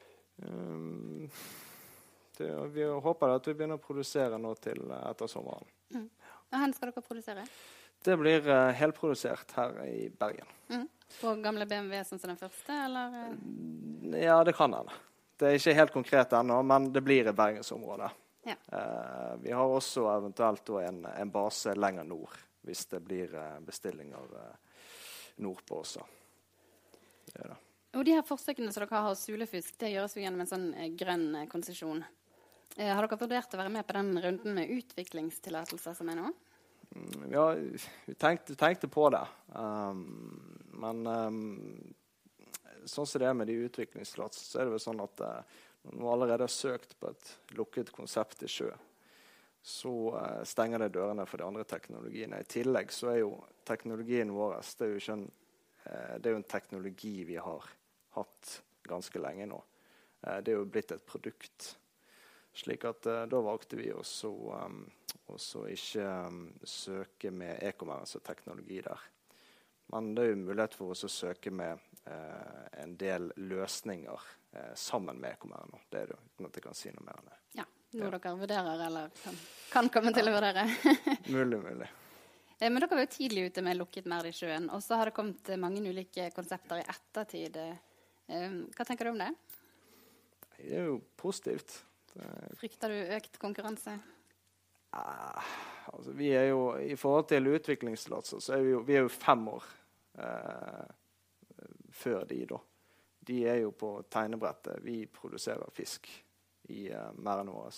Um, 0.43 1.29
det, 2.38 2.49
vi 2.75 2.87
håper 3.07 3.35
at 3.37 3.47
vi 3.47 3.55
begynner 3.55 3.79
å 3.79 3.83
produsere 3.83 4.41
nå 4.43 4.57
til 4.59 4.81
eh, 4.91 5.05
etter 5.07 5.31
sommeren. 5.31 5.69
Og 5.95 6.57
hvor 6.57 6.75
skal 6.75 6.91
dere 6.91 7.05
produsere? 7.07 7.45
Det 8.03 8.17
blir 8.19 8.43
uh, 8.50 8.73
helprodusert 8.75 9.55
her 9.55 9.79
i 9.87 10.09
Bergen. 10.11 10.50
Mm. 10.71 10.88
På 11.21 11.37
gamle 11.43 11.67
BMW, 11.71 12.03
sånn 12.07 12.19
som 12.19 12.35
den 12.35 12.41
første, 12.43 12.75
eller? 12.88 13.15
eh? 13.23 14.19
Ja, 14.27 14.43
det 14.43 14.57
kan 14.59 14.75
hende. 14.75 14.99
Det 15.38 15.47
er 15.47 15.62
ikke 15.62 15.79
helt 15.79 15.95
konkret 15.95 16.38
ennå, 16.43 16.59
men 16.67 16.91
det 16.95 17.07
blir 17.07 17.31
i 17.31 17.38
bergensområdet. 17.38 18.11
Ja. 18.50 18.59
Uh, 18.75 19.35
vi 19.47 19.55
har 19.55 19.79
også 19.79 20.09
eventuelt 20.11 20.75
en, 20.83 21.05
en 21.07 21.35
base 21.38 21.79
lenger 21.79 22.11
nord, 22.11 22.35
hvis 22.67 22.87
det 22.91 23.05
blir 23.07 23.35
bestillinger 23.62 24.38
nordpå 25.38 25.85
også. 25.87 26.03
Det. 27.35 27.57
Og 27.97 28.05
de 28.05 28.15
her 28.15 28.27
forsøkene 28.27 28.73
som 28.73 28.85
dere 28.85 28.95
har 28.95 29.09
hos 29.09 29.25
Sulefisk, 29.25 29.77
det 29.81 29.95
gjøres 29.95 30.17
jo 30.17 30.23
gjennom 30.23 30.45
en 30.45 30.51
sånn 30.51 30.69
eh, 30.77 30.91
grønn 30.99 31.31
eh, 31.41 31.49
konsesjon. 31.51 32.03
Eh, 32.77 32.91
har 32.93 33.05
dere 33.05 33.21
vurdert 33.21 33.55
å 33.55 33.61
være 33.61 33.73
med 33.73 33.87
på 33.89 33.97
den 33.97 34.13
runden 34.23 34.59
med 34.59 34.73
utviklingstillatelser 34.77 35.97
som 35.97 36.13
er 36.13 36.21
nå? 36.21 36.33
Mm, 36.95 37.31
Ja, 37.33 37.47
vi 38.07 38.15
tenkte, 38.15 38.55
tenkte 38.55 38.89
på 38.93 39.09
det. 39.11 39.25
Um, 39.53 40.05
men 40.79 41.07
um, 41.07 41.41
sånn 42.85 43.09
som 43.09 43.23
det 43.23 43.31
er 43.31 43.37
med 43.37 43.49
de 43.51 43.57
utviklingstillatelsene, 43.67 44.53
så 44.53 44.61
er 44.61 44.69
det 44.69 44.77
vel 44.77 44.85
sånn 44.85 45.03
at 45.05 45.25
uh, 45.25 45.65
når 45.89 45.99
man 46.05 46.13
allerede 46.13 46.47
har 46.47 46.53
søkt 46.53 46.95
på 47.01 47.11
et 47.11 47.33
lukket 47.57 47.93
konsept 47.95 48.45
i 48.45 48.53
sjø, 48.53 48.71
så 49.65 49.95
uh, 50.15 50.45
stenger 50.49 50.85
det 50.85 50.93
dørene 50.97 51.27
for 51.29 51.41
de 51.41 51.49
andre 51.49 51.67
teknologiene. 51.69 52.41
I 52.41 52.53
tillegg 52.53 52.93
så 52.95 53.13
er 53.15 53.23
jo 53.25 53.35
teknologien 53.69 54.33
vår 54.33 54.61
det 54.61 54.87
er 54.87 54.95
jo, 54.95 55.03
ikke 55.03 55.19
en, 55.19 55.29
det 55.85 56.29
er 56.29 56.35
jo 56.35 56.41
en 56.41 56.49
teknologi 56.49 57.25
vi 57.25 57.37
har 57.41 57.65
hatt 58.17 58.55
ganske 58.89 59.21
lenge 59.23 59.47
nå. 59.49 59.59
Uh, 60.27 60.39
det 60.43 60.53
er 60.53 60.59
jo 60.59 60.67
blitt 60.69 60.93
et 60.93 61.07
produkt. 61.07 61.71
Slik 62.59 62.85
at 62.89 63.07
da 63.31 63.41
valgte 63.45 63.79
vi 63.79 63.91
også, 63.95 64.31
um, 64.65 64.81
også 65.31 65.67
ikke 65.71 66.09
um, 66.27 66.43
søke 66.67 67.31
med 67.31 67.63
e-commerce-teknologi 67.63 68.81
der. 68.83 69.07
Men 69.93 70.11
det 70.17 70.25
er 70.25 70.33
jo 70.35 70.43
mulighet 70.43 70.75
for 70.77 70.93
oss 70.93 71.07
å 71.07 71.13
søke 71.13 71.53
med 71.55 71.81
en 72.77 72.93
del 73.01 73.31
løsninger 73.41 74.27
sammen 74.77 75.17
med 75.21 75.37
e-commerce. 75.37 75.81
Det 75.89 76.03
er 76.03 76.13
det, 76.13 76.19
uten 76.29 76.49
at 76.49 76.59
jeg 76.59 76.65
kan 76.67 76.77
si 76.77 76.93
noe 76.93 77.07
mer 77.07 77.23
enn 77.23 77.31
det. 77.31 77.39
Ja 77.61 77.65
noe 77.97 78.11
ja. 78.11 78.19
dere 78.19 78.35
vurderer 78.37 78.87
eller 78.87 79.09
kan, 79.23 79.39
kan 79.73 79.89
komme 79.93 80.13
til 80.17 80.29
å 80.29 80.35
vurdere? 80.35 80.67
mulig, 81.35 81.61
mulig. 81.63 81.89
Eh, 82.59 82.71
men 82.71 82.83
dere 82.83 82.95
var 82.95 83.07
jo 83.07 83.12
tidlig 83.15 83.49
ute 83.49 83.65
med 83.65 83.79
lukket 83.79 84.09
mer 84.11 84.27
i 84.29 84.35
sjøen. 84.35 84.69
Og 84.75 84.83
så 84.85 84.99
har 84.99 85.11
det 85.11 85.17
kommet 85.17 85.53
mange 85.61 85.83
ulike 85.85 86.31
konsepter 86.37 86.83
i 86.83 86.87
ettertid. 86.87 87.59
Eh, 87.59 88.61
hva 88.75 88.87
tenker 88.87 89.09
du 89.09 89.15
om 89.15 89.23
det? 89.23 89.33
Det 90.59 90.71
er 90.75 90.88
jo 90.91 91.00
positivt. 91.17 91.83
Frykter 92.59 92.91
du 92.91 93.15
økt 93.15 93.37
konkurranse? 93.38 93.95
Ah, 94.91 95.45
altså, 95.93 96.12
vi 96.17 96.33
er 96.35 96.49
jo, 96.50 96.77
I 96.81 96.97
forhold 96.97 97.29
til 97.29 97.50
utviklingstillatelser 97.53 98.41
så 98.41 98.57
er 98.57 98.65
vi 98.65 98.73
jo, 98.73 98.81
vi 98.87 98.97
er 98.97 99.05
jo 99.05 99.12
fem 99.12 99.45
år 99.53 99.67
eh, 100.19 100.88
før 101.93 102.25
de, 102.31 102.41
da. 102.49 102.59
De 103.29 103.43
er 103.47 103.61
jo 103.62 103.75
på 103.77 103.93
tegnebrettet. 104.11 104.81
Vi 104.83 105.03
produserer 105.12 105.71
fisk 105.77 106.09
i 106.73 106.88
eh, 106.88 107.12
merdene 107.21 107.53
våre. 107.53 107.75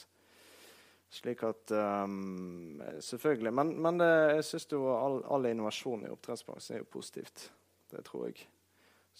Slik 1.20 1.42
at 1.44 1.70
um, 1.70 2.82
Selvfølgelig. 3.00 3.52
Men, 3.52 3.74
men 3.82 3.98
det, 4.00 4.08
jeg 4.38 4.46
syns 4.48 4.70
all, 4.72 5.18
all, 5.28 5.48
innovasjon 5.50 6.06
i 6.06 6.12
oppdrettsbransjen 6.12 6.78
er 6.78 6.80
jo 6.80 6.88
positivt. 6.94 7.50
Det 7.92 8.00
tror 8.06 8.30
jeg. 8.30 8.46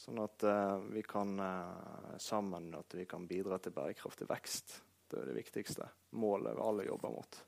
Sånn 0.01 0.23
at 0.23 0.47
uh, 0.49 0.79
vi 0.95 1.03
kan 1.05 1.35
uh, 1.37 2.17
sammen 2.17 2.71
at 2.79 2.97
vi 2.97 3.05
kan 3.11 3.27
bidra 3.29 3.59
til 3.61 3.75
bærekraftig 3.77 4.31
vekst. 4.31 4.79
Det 5.11 5.21
er 5.21 5.29
det 5.29 5.37
viktigste 5.37 5.91
målet 6.17 6.57
vi 6.57 6.65
alle 6.65 6.89
jobber 6.89 7.13
mot. 7.13 7.41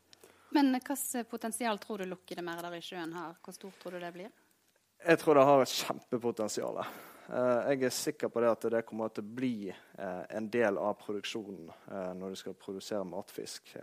Men 0.52 0.68
hvilket 0.74 1.30
potensial 1.30 1.80
tror 1.80 2.02
du 2.02 2.10
lukkede 2.10 2.44
merder 2.44 2.76
i 2.76 2.82
sjøen 2.84 3.14
har? 3.16 3.38
Hvor 3.40 3.56
stort 3.56 3.78
tror 3.80 3.96
du 3.96 4.02
det 4.02 4.12
blir? 4.12 4.28
Jeg 5.02 5.18
tror 5.22 5.38
det 5.38 5.48
har 5.48 5.64
et 5.64 5.76
kjempepotensial. 5.80 6.82
Eh, 7.30 7.70
jeg 7.70 7.84
er 7.86 7.94
sikker 7.94 8.30
på 8.32 8.42
det 8.42 8.50
at 8.50 8.64
det 8.74 8.82
kommer 8.86 9.12
til 9.14 9.22
å 9.22 9.34
bli 9.36 9.54
eh, 9.70 10.22
en 10.34 10.48
del 10.50 10.78
av 10.80 10.96
produksjonen 10.98 11.70
eh, 11.70 12.10
når 12.18 12.34
du 12.34 12.40
skal 12.40 12.58
produsere 12.58 13.06
matfisk. 13.06 13.74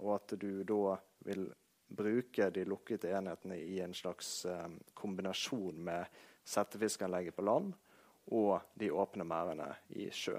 Og 0.00 0.12
at 0.16 0.36
du 0.40 0.62
da 0.68 0.96
vil 1.26 1.48
bruke 1.90 2.50
de 2.54 2.66
lukkede 2.68 3.10
enhetene 3.16 3.56
i 3.58 3.80
en 3.82 3.94
slags 3.96 4.44
kombinasjon 4.94 5.80
med 5.88 6.20
settefiskanlegget 6.46 7.34
på 7.34 7.44
land 7.44 7.72
og 8.30 8.76
de 8.78 8.92
åpne 8.94 9.26
merdene 9.26 9.72
i 9.98 10.06
sjø. 10.14 10.36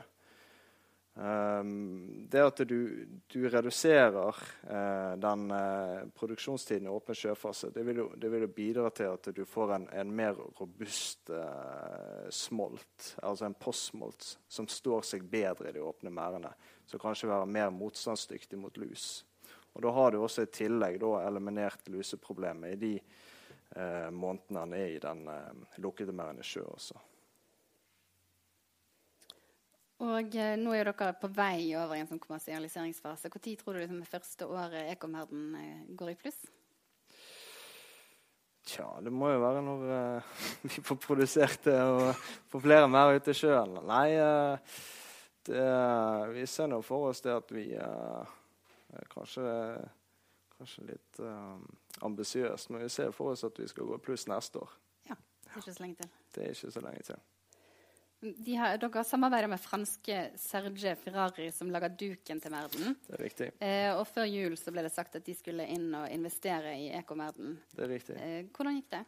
Um, 1.14 2.28
det 2.32 2.40
at 2.40 2.62
du, 2.64 3.08
du 3.28 3.50
reduserer 3.52 4.38
uh, 4.72 5.18
den 5.20 5.52
uh, 5.52 6.08
produksjonstiden 6.16 6.88
i 6.88 6.92
åpen 6.92 7.18
sjøfase, 7.20 7.68
det 7.76 7.84
vil, 7.84 8.00
jo, 8.00 8.06
det 8.16 8.30
vil, 8.32 8.46
jo, 8.46 8.52
bidra 8.56 8.88
til 8.96 9.12
at 9.12 9.28
du 9.36 9.42
får 9.44 9.74
en, 9.76 9.90
en 9.92 10.14
mer 10.16 10.40
robust 10.62 11.34
uh, 11.36 12.30
smolt, 12.32 13.10
altså 13.20 13.50
en 13.50 13.58
postsmolt, 13.60 14.30
som 14.48 14.72
står 14.72 15.04
seg 15.12 15.28
bedre 15.28 15.68
i 15.68 15.76
de 15.76 15.84
åpne 15.84 16.14
merdene. 16.16 16.54
Som 16.88 17.04
kanskje 17.04 17.30
være 17.34 17.52
mer 17.60 17.76
motstandsdyktig 17.76 18.60
mot 18.64 18.80
lus. 18.80 19.26
Og 19.76 19.84
Da 19.84 19.92
har 19.96 20.12
du 20.12 20.22
også 20.22 20.48
i 20.48 20.52
tillegg 20.52 21.00
da, 21.04 21.14
eliminert 21.28 21.92
luseproblemet 21.92 22.76
i 22.76 22.80
de 22.80 22.96
månedene 24.12 24.66
han 24.66 24.74
er 24.76 24.90
i 24.92 25.00
den 25.00 25.22
lukkede 25.80 26.12
merden 26.12 26.42
i 26.44 26.48
sjø 26.48 26.66
også. 26.68 27.00
Og 30.02 30.36
eh, 30.36 30.56
nå 30.58 30.74
er 30.74 30.90
dere 30.90 31.14
på 31.22 31.30
vei 31.36 31.76
over 31.78 31.94
i 31.94 32.02
en 32.02 32.10
sånn 32.10 32.22
kommersialiseringsfase. 32.22 33.30
Når 33.30 33.44
tror 33.60 33.78
du 33.78 33.84
liksom, 33.84 34.02
det 34.02 34.10
første 34.10 34.48
året 34.50 34.90
Ekomherden 34.96 35.54
eh, 35.60 35.84
går 35.98 36.14
i 36.14 36.18
pluss? 36.18 36.40
Tja, 38.66 38.88
det 39.02 39.14
må 39.14 39.30
jo 39.32 39.42
være 39.42 39.62
når 39.66 39.86
eh, 39.94 40.32
vi 40.72 40.84
får 40.88 40.98
produsert 41.06 41.66
det 41.70 41.78
og 41.86 42.10
får 42.54 42.66
flere 42.66 42.90
mer 42.90 43.14
ute 43.14 43.34
i 43.34 43.38
sjøen. 43.38 43.78
Nei, 43.90 44.08
uh, 44.18 44.82
det, 45.50 45.66
vi 46.34 46.46
ser 46.50 46.70
nå 46.72 46.82
for 46.86 47.10
oss 47.12 47.22
det 47.26 47.34
at 47.34 47.54
vi 47.54 47.68
uh, 47.78 48.38
kanskje, 49.14 49.46
kanskje 50.58 50.88
litt 50.92 51.22
uh, 51.26 51.58
ambisiøst, 52.06 52.74
men 52.74 52.86
vi 52.86 52.90
ser 52.94 53.14
for 53.14 53.36
oss 53.36 53.46
at 53.46 53.62
vi 53.62 53.70
skal 53.70 53.90
gå 53.90 54.02
i 54.02 54.06
pluss 54.10 54.26
neste 54.30 54.62
år. 54.62 54.74
Ja, 55.10 55.18
Det 55.46 55.54
er 55.54 55.62
ikke 55.62 55.78
så 55.78 55.86
lenge 55.86 56.02
til. 56.02 56.16
Det 56.34 56.46
er 56.46 56.58
ikke 56.58 56.74
så 56.78 56.86
lenge 56.86 57.06
til. 57.12 57.22
Har, 58.22 58.76
dere 58.78 59.02
samarbeider 59.02 59.50
med 59.50 59.58
franske 59.58 60.18
Serge 60.38 60.94
Ferrari, 61.02 61.48
som 61.52 61.72
lager 61.74 61.90
duken 61.98 62.38
til 62.42 62.54
Merden. 62.54 62.94
Det 63.08 63.16
er 63.18 63.24
riktig. 63.26 63.48
Eh, 63.58 63.90
og 63.96 64.04
før 64.06 64.28
jul 64.30 64.54
så 64.62 64.74
ble 64.74 64.84
det 64.86 64.92
sagt 64.94 65.16
at 65.18 65.26
de 65.26 65.34
skulle 65.34 65.66
inn 65.66 65.88
og 65.98 66.06
investere 66.14 66.76
i 66.78 66.92
Ekomerden. 67.00 67.56
Det 67.74 67.88
er 67.88 67.90
riktig. 67.90 68.18
Eh, 68.22 68.44
hvordan 68.54 68.78
gikk 68.78 68.92
det? 68.94 69.02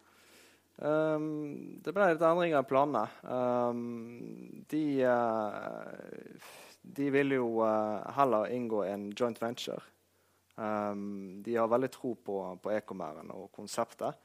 Um, 0.81 1.77
det 1.85 1.93
ble 1.93 2.07
litt 2.09 2.25
endringer 2.25 2.63
i 2.63 2.65
planene. 2.65 3.03
Um, 3.21 4.63
de, 4.71 4.83
uh, 5.05 6.49
de 6.81 7.09
vil 7.13 7.35
jo 7.37 7.49
uh, 7.61 8.01
heller 8.17 8.49
inngå 8.55 8.81
en 8.87 9.11
joint 9.13 9.37
venture. 9.41 9.83
Um, 10.57 11.43
de 11.45 11.59
har 11.59 11.69
veldig 11.69 11.91
tro 11.93 12.15
på, 12.17 12.39
på 12.63 12.73
Ekomerden 12.73 13.29
og 13.35 13.51
konseptet. 13.53 14.17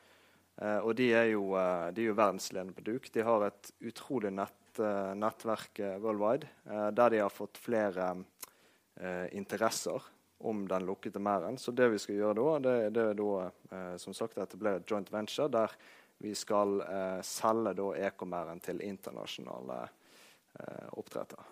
Uh, 0.56 0.80
og 0.80 0.96
de 0.96 1.10
er, 1.12 1.28
jo, 1.34 1.52
de 1.92 2.06
er 2.06 2.08
jo 2.08 2.16
verdensledende 2.16 2.74
på 2.74 2.86
duk. 2.88 3.12
De 3.12 3.28
har 3.28 3.44
et 3.50 3.70
utrolig 3.92 4.32
nett 4.32 4.56
uh, 4.82 5.14
nettverk 5.18 5.80
worldwide, 6.02 6.48
uh, 6.68 6.88
der 6.94 7.14
de 7.14 7.22
har 7.24 7.34
fått 7.34 7.60
flere 7.60 8.16
interesser 9.30 10.02
om 10.42 10.64
den 10.66 10.82
lukkede 10.82 11.20
merden. 11.22 11.54
Så 11.62 11.70
det 11.70 11.86
vi 11.92 12.00
skal 12.02 12.16
gjøre 12.18 12.34
da, 12.34 12.54
det, 12.64 12.72
det 12.96 13.04
er 13.12 13.20
da, 13.20 13.92
som 14.02 14.16
sagt 14.16 14.40
etablere 14.42 14.80
et 14.80 14.90
joint 14.90 15.12
venture 15.14 15.46
der 15.54 15.76
vi 16.18 16.32
skal 16.34 16.80
selge 17.22 17.76
da 17.78 17.86
ekomæren 18.08 18.58
til 18.58 18.82
internasjonale 18.82 19.78
oppdrettere. 20.98 21.46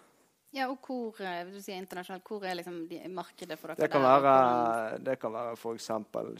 Ja, 0.56 0.70
og 0.70 0.78
hvor, 0.86 1.18
du 1.50 1.58
sier 1.60 1.76
internasjonalt, 1.76 2.24
hvor 2.24 2.44
er 2.48 2.56
liksom 2.56 2.82
de, 2.88 3.00
markedet 3.12 3.58
for 3.60 3.72
dere? 3.72 3.82
Det 3.84 3.92
kan 3.92 4.04
der, 4.06 4.20
være, 4.24 4.98
det 5.04 5.18
kan 5.20 5.34
være 5.34 5.56
f.eks. 5.58 5.90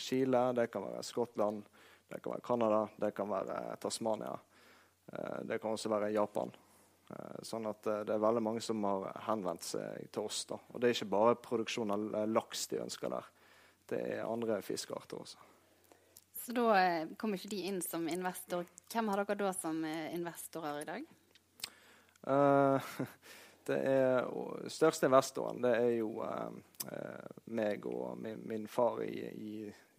Chile, 0.00 0.44
det 0.56 0.70
kan 0.72 0.86
være 0.86 1.02
Skottland, 1.04 1.64
det 2.08 2.22
kan 2.22 2.32
være 2.32 2.46
Canada, 2.46 2.84
det 3.02 3.10
kan 3.14 3.28
være 3.30 3.76
Tasmania. 3.82 4.36
Det 5.46 5.60
kan 5.60 5.70
også 5.70 5.90
være 5.92 6.14
Japan. 6.14 6.54
Eh, 7.10 7.42
sånn 7.46 7.68
at 7.70 7.86
eh, 7.86 8.02
det 8.06 8.16
er 8.16 8.22
veldig 8.22 8.42
mange 8.42 8.62
som 8.64 8.82
har 8.86 9.12
henvendt 9.28 9.66
seg 9.68 10.08
til 10.14 10.26
oss. 10.26 10.42
da. 10.50 10.58
Og 10.72 10.82
det 10.82 10.88
er 10.88 10.96
ikke 10.96 11.12
bare 11.14 11.38
produksjon 11.42 11.94
av 11.94 12.06
laks 12.30 12.66
de 12.72 12.82
ønsker 12.82 13.12
der. 13.12 13.28
Det 13.86 14.00
er 14.16 14.26
andre 14.26 14.58
fiskearter 14.66 15.22
også. 15.22 15.44
Så 16.42 16.54
da 16.54 16.66
eh, 16.80 17.14
kommer 17.18 17.38
ikke 17.38 17.54
de 17.54 17.62
inn 17.70 17.80
som 17.84 18.08
investor. 18.10 18.66
Hvem 18.90 19.12
har 19.12 19.22
dere 19.22 19.38
da 19.44 19.54
som 19.54 19.82
investorer 19.86 20.82
i 20.82 20.88
dag? 20.90 21.08
Uh, 22.26 22.82
det 23.68 23.76
er 23.86 24.24
største 24.72 25.06
investoren 25.06 25.60
det 25.62 25.70
er 25.78 25.92
jo 26.00 26.24
uh, 26.26 26.50
meg 27.54 27.84
og 27.86 28.16
min, 28.18 28.40
min 28.50 28.64
far 28.66 28.98
i, 29.04 29.28
i, 29.30 29.52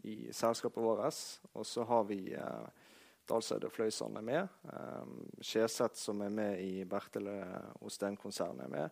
i, 0.04 0.16
selskapet 0.36 0.84
vårt. 0.84 1.24
Og 1.54 1.64
så 1.68 1.88
har 1.88 2.04
vi 2.10 2.20
uh, 2.36 2.68
Dalseid 3.27 3.65
og 3.67 3.74
Fløysand 3.75 4.17
er 4.19 4.25
med. 4.25 4.48
Um, 4.72 5.27
som 5.93 6.22
er 6.24 6.34
med 6.34 6.62
i 6.63 6.86
Bertele 6.88 7.36
Osten-konsernet, 7.81 8.65
er 8.65 8.72
med. 8.72 8.89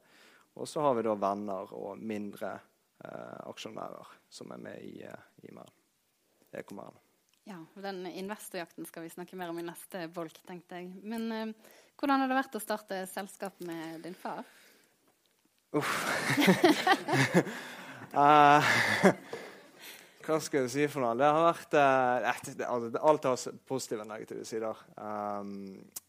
Og 0.56 0.68
så 0.68 0.84
har 0.84 0.96
vi 0.96 1.06
da 1.08 1.16
venner 1.20 1.72
og 1.76 2.00
mindre 2.00 2.54
uh, 2.56 3.50
aksjonærer 3.50 4.14
som 4.30 4.52
er 4.56 4.62
med 4.68 4.84
i, 4.84 5.08
uh, 5.08 5.48
i 5.48 5.52
Ekomern. 6.56 6.96
Ja, 7.46 7.60
Den 7.76 8.08
investorjakten 8.08 8.86
skal 8.86 9.04
vi 9.04 9.10
snakke 9.14 9.38
mer 9.38 9.52
om 9.52 9.60
i 9.60 9.66
neste 9.66 10.08
bolk, 10.10 10.40
tenkte 10.48 10.80
jeg. 10.80 10.94
Men 11.04 11.28
uh, 11.32 11.74
hvordan 12.00 12.24
har 12.24 12.32
det 12.32 12.40
vært 12.40 12.56
å 12.58 12.64
starte 12.64 13.04
selskap 13.12 13.60
med 13.68 14.02
din 14.04 14.16
far? 14.18 14.44
Uff. 15.76 15.92
uh, 18.16 18.64
Hva 20.26 20.40
skal 20.42 20.64
jeg 20.64 20.72
si 20.74 20.86
for 20.90 21.04
noe? 21.04 21.14
Det 21.20 21.28
har 21.30 21.44
vært 21.46 21.76
eh, 21.78 22.66
altså, 22.66 22.88
Alt 23.06 23.28
har 23.30 23.60
positive 23.70 24.02
og 24.02 24.10
negative 24.10 24.46
sider. 24.48 24.80
Um, 24.98 25.52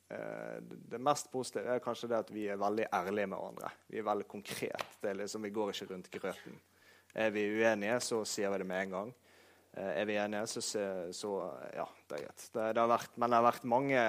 eh, 0.09 0.57
det 0.89 1.01
mest 1.05 1.29
positive 1.33 1.75
er 1.75 1.83
kanskje 1.85 2.09
det 2.09 2.23
at 2.23 2.33
vi 2.33 2.47
er 2.49 2.61
veldig 2.61 2.87
ærlige 2.97 3.29
med 3.29 3.37
hverandre. 3.37 3.73
Vi 3.93 4.01
er 4.01 4.07
veldig 4.07 4.29
konkrete. 4.31 5.13
Liksom, 5.21 5.45
vi 5.45 5.53
går 5.59 5.75
ikke 5.75 5.91
rundt 5.91 6.09
grøten. 6.15 6.57
Er 7.13 7.35
vi 7.35 7.45
uenige, 7.59 8.01
så 8.05 8.23
sier 8.29 8.55
vi 8.55 8.63
det 8.63 8.71
med 8.71 8.87
en 8.87 8.97
gang. 8.97 9.13
Eh, 9.77 9.93
er 10.01 10.09
vi 10.09 10.17
enige, 10.23 10.47
så, 10.49 10.65
så 11.13 11.37
Ja, 11.77 11.85
det 12.09 12.17
er 12.17 12.25
greit. 12.25 12.49
Det, 12.49 12.67
det, 12.73 12.81
har 12.81 12.93
vært, 12.97 13.21
men 13.21 13.29
det 13.29 13.43
har 13.43 13.49
vært 13.51 13.69
mange, 13.69 14.09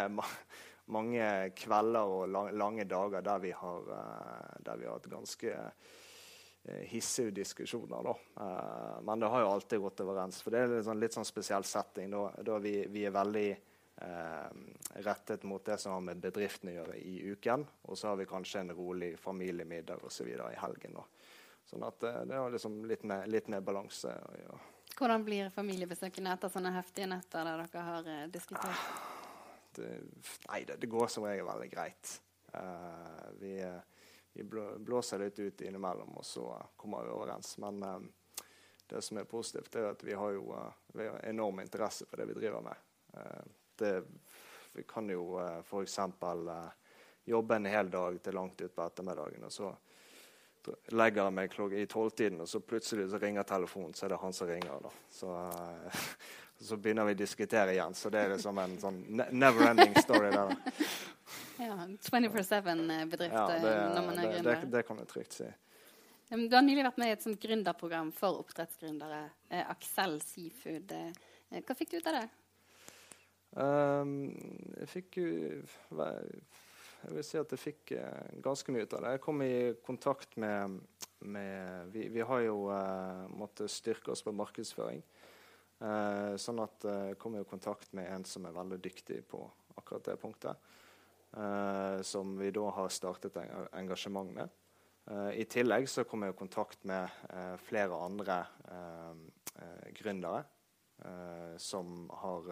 mange 0.96 1.32
kvelder 1.60 2.16
og 2.16 2.28
lang, 2.32 2.54
lange 2.56 2.88
dager 2.88 3.28
der 3.28 3.44
vi 3.44 3.52
har, 3.52 3.96
der 4.64 4.80
vi 4.80 4.88
har 4.88 5.02
hatt 5.02 5.12
ganske 5.12 5.52
eh, 5.52 5.96
hissige 6.68 7.32
diskusjoner, 7.32 8.04
da. 8.04 8.18
Uh, 8.44 9.02
men 9.02 9.20
det 9.20 9.26
har 9.26 9.42
jo 9.42 9.50
alltid 9.52 9.80
gått 9.80 10.02
overens. 10.04 10.42
For 10.44 10.52
det 10.52 10.60
er 10.60 10.74
litt 10.76 10.86
sånn, 10.88 11.00
litt 11.00 11.16
sånn 11.16 11.28
spesiell 11.28 11.64
setting. 11.64 12.12
Da, 12.12 12.24
da 12.44 12.58
vi, 12.64 12.74
vi, 12.92 13.06
er 13.08 13.16
veldig 13.16 13.48
eh, 14.04 14.58
rettet 15.06 15.46
mot 15.48 15.64
det 15.66 15.78
som 15.82 15.96
har 15.96 16.04
med 16.10 16.22
bedriften 16.22 16.72
å 16.72 16.76
gjøre 16.76 16.98
i 17.00 17.16
uken. 17.32 17.66
Og 17.88 17.98
så 17.98 18.12
har 18.12 18.20
vi 18.20 18.28
kanskje 18.30 18.66
en 18.66 18.74
rolig 18.76 19.14
familiemiddag 19.20 20.04
osv. 20.04 20.28
i 20.28 20.60
helgen. 20.60 20.98
Da. 21.00 21.06
Sånn 21.72 21.88
at 21.88 22.04
uh, 22.04 22.22
det 22.28 22.42
har 22.42 22.52
liksom 22.52 22.82
litt 22.90 23.08
mer, 23.08 23.24
litt 23.32 23.48
mer 23.54 23.64
balanse. 23.64 24.12
Ja. 24.44 24.60
Hvordan 24.98 25.24
blir 25.24 25.52
familiebesøkene 25.54 26.36
etter 26.36 26.52
sånne 26.52 26.74
heftige 26.76 27.08
netter 27.12 27.48
der 27.48 27.64
dere 27.64 27.90
har 27.92 28.12
diskutert? 28.34 28.88
Det, 29.78 29.92
nei, 30.50 30.64
det, 30.66 30.82
det, 30.82 30.90
går 30.90 31.12
som 31.14 31.28
regel 31.28 31.46
veldig 31.46 31.68
greit. 31.70 32.16
vi 33.38 33.60
vi 34.38 34.46
blåser 34.86 35.20
litt 35.26 35.40
ut 35.40 35.62
innimellom, 35.66 36.14
og 36.18 36.26
så 36.26 36.48
kommer 36.78 37.06
vi 37.06 37.16
overens. 37.16 37.56
Men 37.64 37.84
eh, 37.84 38.00
det 38.88 39.02
som 39.02 39.18
er 39.18 39.28
positivt, 39.28 39.76
er 39.76 39.90
at 39.92 40.04
vi 40.06 40.16
har 40.16 40.36
jo 40.38 40.52
uh, 40.54 40.70
vi 40.98 41.08
har 41.08 41.20
enorm 41.26 41.60
interesse 41.60 42.06
for 42.06 42.18
det 42.18 42.26
vi 42.26 42.34
driver 42.34 42.62
med. 42.62 42.76
Eh, 43.14 43.44
det, 43.76 44.04
vi 44.74 44.84
kan 44.84 45.10
jo 45.10 45.40
eh, 45.40 45.60
f.eks. 45.60 46.00
Eh, 46.00 46.70
jobbe 47.26 47.56
en 47.56 47.66
hel 47.66 47.90
dag 47.90 48.24
til 48.24 48.34
langt 48.34 48.62
utpå 48.62 48.86
ettermiddagen. 48.86 49.44
og 49.44 49.52
så 49.52 49.76
legger 50.92 51.24
jeg 51.24 51.34
meg 51.34 51.54
i 51.80 51.86
tolvtiden, 51.88 52.42
og 52.44 52.50
så 52.50 52.60
plutselig 52.60 53.06
så 53.12 53.20
ringer 53.22 53.44
telefonen, 53.48 53.94
så 53.94 54.06
er 54.06 54.10
det 54.10 54.20
han 54.20 54.34
som 54.34 54.48
ringer. 54.48 54.82
da. 54.84 54.90
Så, 55.12 55.28
uh, 55.32 56.02
så 56.68 56.78
begynner 56.78 57.08
vi 57.08 57.16
å 57.16 57.20
diskutere 57.22 57.76
igjen. 57.76 57.96
Så 57.96 58.10
det 58.12 58.20
er 58.20 58.34
liksom 58.34 58.60
en 58.60 58.76
sånn 58.82 58.98
never 59.32 59.70
ending 59.70 59.96
story 60.02 60.34
der. 60.34 60.58
Ja, 61.58 61.78
24-7-bedrift 62.02 63.34
ja, 63.34 63.56
eh, 63.56 63.96
når 63.96 64.04
man 64.06 64.20
er 64.20 64.30
gründer. 64.32 64.60
Det, 64.62 64.70
det, 64.72 64.84
kan 64.86 65.00
jeg 65.02 65.10
trygt 65.10 65.38
si. 65.40 65.48
Du 66.30 66.54
har 66.54 66.66
nylig 66.66 66.84
vært 66.86 67.00
med 67.02 67.10
i 67.10 67.16
et 67.16 67.24
sånt 67.24 67.40
gründerprogram 67.42 68.12
for 68.16 68.44
oppdrettsgründere. 68.44 69.24
Eh, 69.50 69.64
Axel 69.64 70.20
Seafood. 70.22 70.94
Eh, 70.94 71.64
hva 71.64 71.78
fikk 71.78 71.96
du 71.96 71.98
ut 71.98 72.12
av 72.12 72.20
det? 72.20 72.28
Um, 73.58 74.12
jeg 74.76 74.90
fikk 74.92 75.18
jo 75.22 75.28
Jeg 75.64 77.14
vil 77.16 77.24
si 77.26 77.40
at 77.40 77.54
jeg 77.56 77.62
fikk 77.62 77.94
ganske 78.44 78.74
mye 78.76 78.86
ut 78.86 78.94
av 78.94 79.06
det. 79.06 79.16
Jeg 79.16 79.24
kom 79.24 79.42
i 79.42 79.54
kontakt 79.88 80.38
med, 80.38 80.78
med 81.26 81.94
Vi, 81.94 82.10
vi 82.14 82.26
har 82.28 82.44
jo 82.46 82.68
måttet 83.34 83.72
styrke 83.74 84.12
oss 84.14 84.22
på 84.26 84.36
markedsføring. 84.36 85.02
Sånn 85.78 86.60
at 86.62 86.86
jeg 86.90 87.18
kom 87.22 87.38
i 87.38 87.46
kontakt 87.48 87.94
med 87.98 88.12
en 88.12 88.26
som 88.28 88.46
er 88.50 88.58
veldig 88.58 88.82
dyktig 88.84 89.24
på 89.32 89.46
akkurat 89.80 90.12
det 90.12 90.20
punktet. 90.22 90.68
Uh, 91.38 92.02
som 92.02 92.38
vi 92.38 92.50
da 92.52 92.70
har 92.74 92.90
startet 92.90 93.36
engasjement 93.78 94.32
med. 94.34 94.50
Uh, 95.06 95.30
I 95.38 95.44
tillegg 95.46 95.86
så 95.90 96.02
kom 96.08 96.24
jeg 96.26 96.34
i 96.34 96.38
kontakt 96.38 96.88
med 96.90 97.12
uh, 97.30 97.54
flere 97.62 97.98
andre 98.08 98.46
gründere 99.98 100.44
som 101.62 102.08
har 102.22 102.46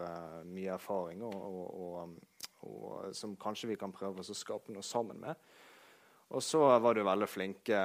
mye 0.46 0.72
erfaring, 0.74 1.22
og, 1.26 1.34
og, 1.36 1.82
og, 1.82 2.46
og, 2.66 3.16
som 3.18 3.34
kanskje 3.42 3.72
vi 3.72 3.78
kan 3.78 3.94
prøve 3.94 4.22
å 4.22 4.38
skape 4.38 4.74
noe 4.74 4.86
sammen 4.86 5.20
med. 5.22 5.38
Og 6.34 6.42
så 6.46 6.62
var 6.82 6.98
det 6.98 7.06
veldig 7.06 7.28
flinke 7.30 7.82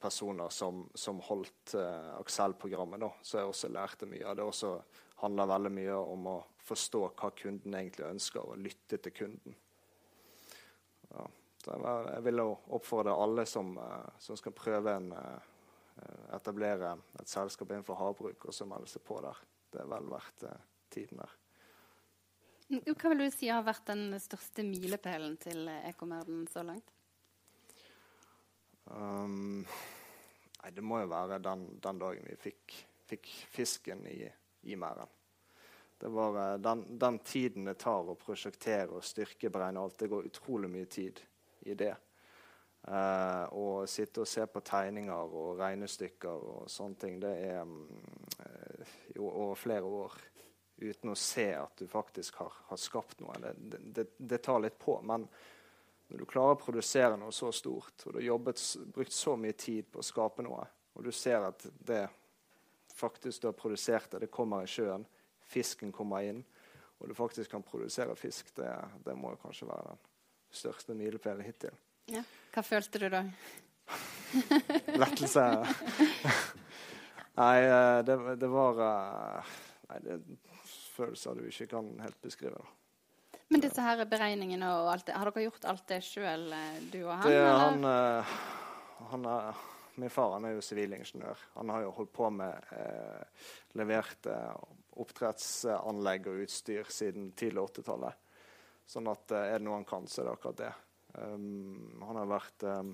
personer 0.00 0.52
som, 0.52 0.84
som 0.96 1.20
holdt 1.24 1.74
Aksel-programmet 2.18 3.04
så 3.24 3.40
jeg 3.40 3.52
også 3.52 3.72
lærte 3.72 4.08
mye 4.08 4.28
av 4.28 4.38
det. 4.38 4.48
også 4.48 4.74
handler 5.24 5.52
veldig 5.54 5.74
mye 5.80 5.98
om 6.14 6.30
å 6.32 6.38
forstå 6.68 7.04
hva 7.08 7.32
kunden 7.36 7.76
egentlig 7.76 8.08
ønsker, 8.08 8.44
og 8.44 8.64
lytte 8.64 9.00
til 9.00 9.20
kunden. 9.22 9.60
Ja. 11.66 11.94
Jeg 12.16 12.24
vil 12.26 12.42
oppfordre 12.42 13.14
alle 13.14 13.44
som, 13.46 13.76
eh, 13.78 14.10
som 14.18 14.38
skal 14.38 14.54
prøve 14.56 14.96
en 14.98 15.12
eh, 15.14 15.50
etablere 16.34 16.96
et 17.20 17.30
selskap 17.30 17.70
innenfor 17.70 18.00
havbruk, 18.00 18.48
og 18.48 18.56
så 18.56 18.66
melde 18.66 18.90
seg 18.90 19.04
på 19.06 19.20
der. 19.22 19.38
Det 19.72 19.82
er 19.82 19.92
vel 19.92 20.10
verdt 20.10 20.46
eh, 20.48 20.66
tiden 20.90 21.22
der. 21.22 21.38
Hva 22.72 23.12
vil 23.12 23.26
du 23.26 23.30
si 23.30 23.50
har 23.52 23.64
vært 23.66 23.86
den 23.90 24.16
største 24.22 24.64
milepælen 24.64 25.36
til 25.40 25.68
Ekomerden 25.68 26.46
så 26.48 26.62
langt? 26.64 26.88
Um, 28.86 29.60
nei, 29.62 30.70
det 30.74 30.82
må 30.82 31.02
jo 31.02 31.10
være 31.12 31.38
den, 31.44 31.66
den 31.84 32.00
dagen 32.00 32.24
vi 32.26 32.38
fikk, 32.40 32.78
fikk 33.10 33.28
fisken 33.52 34.06
i, 34.08 34.24
i 34.72 34.78
merden. 34.80 35.10
Det 36.00 36.10
var 36.10 36.56
den, 36.58 36.86
den, 36.98 37.18
tiden 37.22 37.68
det 37.68 37.76
tar 37.78 38.08
å 38.08 38.16
prosjektere 38.18 38.96
og 38.96 39.04
styrkeberegne 39.06 39.84
alt. 39.84 40.00
Det 40.00 40.08
går 40.10 40.32
utrolig 40.32 40.72
mye 40.72 40.88
tid 40.90 41.20
i 41.66 41.76
det. 41.78 41.94
Uh, 42.82 43.46
å 43.54 43.66
sitte 43.86 44.24
og 44.24 44.26
se 44.26 44.42
på 44.50 44.60
tegninger 44.66 45.34
og 45.38 45.60
regnestykker 45.60 46.46
og 46.50 46.70
sånne 46.70 46.98
ting, 46.98 47.20
det 47.22 47.30
er 47.46 47.60
uh, 47.62 48.94
jo 49.14 49.28
over 49.28 49.60
flere 49.60 49.86
år 49.86 50.16
uten 50.82 51.12
å 51.12 51.18
se 51.18 51.46
at 51.54 51.78
du 51.78 51.86
faktisk 51.86 52.40
har, 52.42 52.52
har 52.66 52.80
skapt 52.80 53.22
noe. 53.22 53.36
Det, 53.38 53.78
det, 53.78 54.06
det, 54.16 54.40
tar 54.42 54.58
litt 54.64 54.80
på. 54.82 54.96
Men 55.06 55.28
når 56.10 56.24
du 56.24 56.26
klarer 56.26 56.56
å 56.56 56.62
produsere 56.62 57.18
noe 57.20 57.30
så 57.34 57.52
stort, 57.54 58.02
og 58.02 58.16
du 58.16 58.18
har 58.18 58.32
jobbet, 58.32 58.62
brukt 58.94 59.14
så 59.14 59.36
mye 59.38 59.54
tid 59.54 59.86
på 59.92 60.02
å 60.02 60.06
skape 60.06 60.42
noe, 60.42 60.66
og 60.92 61.06
du 61.06 61.12
ser 61.14 61.46
at 61.46 61.62
det 61.86 62.02
faktisk 62.92 63.44
du 63.44 63.48
har 63.52 63.56
produsert 63.56 64.10
det, 64.10 64.26
det 64.26 64.34
kommer 64.34 64.66
i 64.66 64.70
sjøen, 64.70 65.06
fisken 65.48 65.94
kommer 65.94 66.26
inn, 66.26 66.42
og 66.98 67.08
du 67.08 67.14
faktisk 67.16 67.54
kan 67.54 67.64
produsere 67.66 68.18
fisk, 68.18 68.50
det, 68.58 68.72
det 69.06 69.14
må 69.18 69.32
kanskje 69.42 69.70
være 69.70 69.94
den 69.94 70.08
største 70.52 70.94
milepælen 70.96 71.44
hittil. 71.46 71.74
Ja. 72.12 72.22
Hva 72.52 72.64
følte 72.66 73.00
du 73.00 73.08
da? 73.12 73.22
Lettelse. 75.02 75.44
nei, 77.40 77.56
eh, 77.64 77.98
det, 78.06 78.16
det, 78.40 78.50
var 78.52 78.80
eh, 78.86 79.52
Nei, 79.88 80.00
det 80.04 80.16
er 80.18 80.24
følelser 80.92 81.38
du 81.38 81.48
ikke 81.48 81.70
kan 81.72 81.88
helt 82.04 82.20
beskrive. 82.22 82.60
da. 82.60 83.38
Men 83.52 83.64
disse 83.64 83.84
her 83.84 84.00
beregningene 84.08 84.68
og 84.78 84.90
alt 84.92 85.06
det, 85.08 85.16
har 85.16 85.28
dere 85.28 85.46
gjort 85.46 85.68
alt 85.68 85.86
det 85.88 86.00
sjøl, 86.04 86.46
eh, 86.56 86.82
du 86.92 87.00
og 87.04 87.14
han? 87.22 87.32
Det, 87.32 87.40
han, 87.62 89.08
han 89.12 89.30
er, 89.32 89.64
min 90.00 90.12
far 90.12 90.36
han 90.36 90.48
er 90.48 90.56
jo 90.56 90.64
sivilingeniør. 90.64 91.48
Han 91.56 91.72
har 91.72 91.86
jo 91.86 91.96
holdt 91.98 92.12
på 92.16 92.30
med 92.32 92.76
eh, 92.76 93.48
levert 93.80 94.28
oppdrettsanlegg 95.02 96.28
og 96.28 96.44
utstyr 96.44 96.88
siden 96.92 97.32
tidlig 97.36 97.64
80-tallet. 97.64 98.20
Sånn 98.88 99.08
at 99.12 99.32
uh, 99.34 99.44
er 99.44 99.58
det 99.58 99.66
noe 99.66 99.78
han 99.80 99.88
kan, 99.88 100.08
så 100.08 100.22
er 100.22 100.28
det 100.28 100.34
akkurat 100.36 100.60
det. 100.60 100.72
Um, 101.12 102.02
han 102.02 102.20
har 102.20 102.28
vært 102.30 102.66
um, 102.68 102.92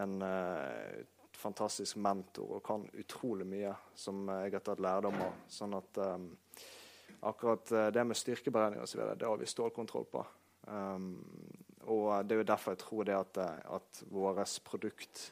en 0.00 0.14
uh, 0.24 1.00
fantastisk 1.36 2.00
mentor 2.00 2.56
og 2.58 2.64
kan 2.66 2.84
utrolig 3.00 3.46
mye 3.48 3.72
som 3.96 4.26
jeg 4.28 4.54
har 4.56 4.64
tatt 4.64 4.82
lærdom 4.82 5.20
av. 5.24 5.40
Sånn 5.50 5.76
at 5.78 6.00
um, 6.04 6.30
akkurat 7.28 7.72
det 7.92 8.04
med 8.04 8.16
styrkeberegning 8.16 8.82
osv., 8.84 9.02
det 9.16 9.28
har 9.28 9.40
vi 9.40 9.48
stålkontroll 9.48 10.08
på. 10.12 10.24
Um, 10.68 11.14
og 11.88 12.26
det 12.28 12.36
er 12.36 12.42
jo 12.42 12.50
derfor 12.50 12.74
jeg 12.74 12.82
tror 12.82 13.06
det 13.08 13.16
at, 13.16 13.38
at 13.72 14.02
vårt 14.12 14.58
produkt 14.64 15.30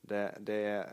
det, 0.00 0.26
det 0.44 0.58
er 0.68 0.92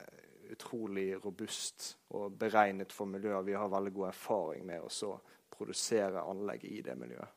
utrolig 0.51 1.17
robust 1.23 1.97
og 2.15 2.37
beregnet 2.39 2.93
for 2.95 3.09
miljøet. 3.09 3.45
Vi 3.45 3.55
har 3.57 3.71
veldig 3.71 3.93
god 3.93 4.09
erfaring 4.11 4.65
med 4.67 4.83
å 4.85 5.13
produsere 5.51 6.23
anlegg 6.27 6.65
i 6.69 6.81
det 6.85 6.95
miljøet. 6.99 7.36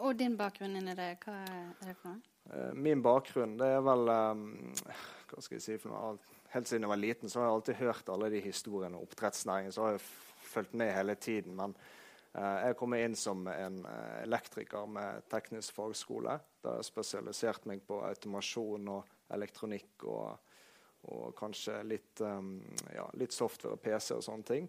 Og 0.00 0.16
din 0.16 0.36
bakgrunn 0.38 0.76
inni 0.78 0.94
det, 0.96 1.14
hva 1.24 1.38
er 1.44 1.88
det 1.88 1.96
for 2.00 2.12
noe? 2.14 2.20
Eh, 2.50 2.74
min 2.74 3.02
bakgrunn 3.04 3.56
det 3.60 3.68
er 3.76 3.82
vel 3.86 4.08
um, 4.10 4.46
Hva 5.30 5.42
skal 5.44 5.58
jeg 5.58 5.64
si 5.64 5.80
for 5.80 5.92
noe? 5.92 6.36
Helt 6.52 6.68
siden 6.68 6.84
jeg 6.84 6.92
var 6.92 7.00
liten, 7.00 7.32
så 7.32 7.40
har 7.40 7.48
jeg 7.48 7.56
alltid 7.56 7.80
hørt 7.80 8.12
alle 8.12 8.30
de 8.32 8.40
historiene 8.44 8.98
om 8.98 9.06
oppdrettsnæringen. 9.06 9.72
Så 9.72 9.86
har 9.86 9.94
jeg 9.94 10.04
fulgt 10.52 10.74
med 10.76 10.92
hele 10.92 11.14
tiden. 11.16 11.54
Men 11.56 11.72
uh, 12.36 12.58
jeg 12.66 12.76
kom 12.80 12.96
inn 12.98 13.16
som 13.16 13.46
en 13.48 13.78
uh, 13.86 14.18
elektriker 14.20 14.90
med 14.98 15.24
teknisk 15.32 15.76
fagskole. 15.78 16.36
Da 16.64 16.76
jeg 16.76 16.88
spesialisert 16.90 17.68
meg 17.70 17.84
på 17.88 18.02
automasjon 18.04 18.90
og 18.96 19.14
elektronikk 19.32 20.08
og 20.12 20.48
og 21.10 21.32
kanskje 21.34 21.80
litt, 21.82 22.20
um, 22.22 22.60
ja, 22.94 23.08
litt 23.18 23.34
software 23.34 23.74
og 23.74 23.82
PC 23.82 24.14
og 24.14 24.22
sånne 24.22 24.46
ting. 24.46 24.68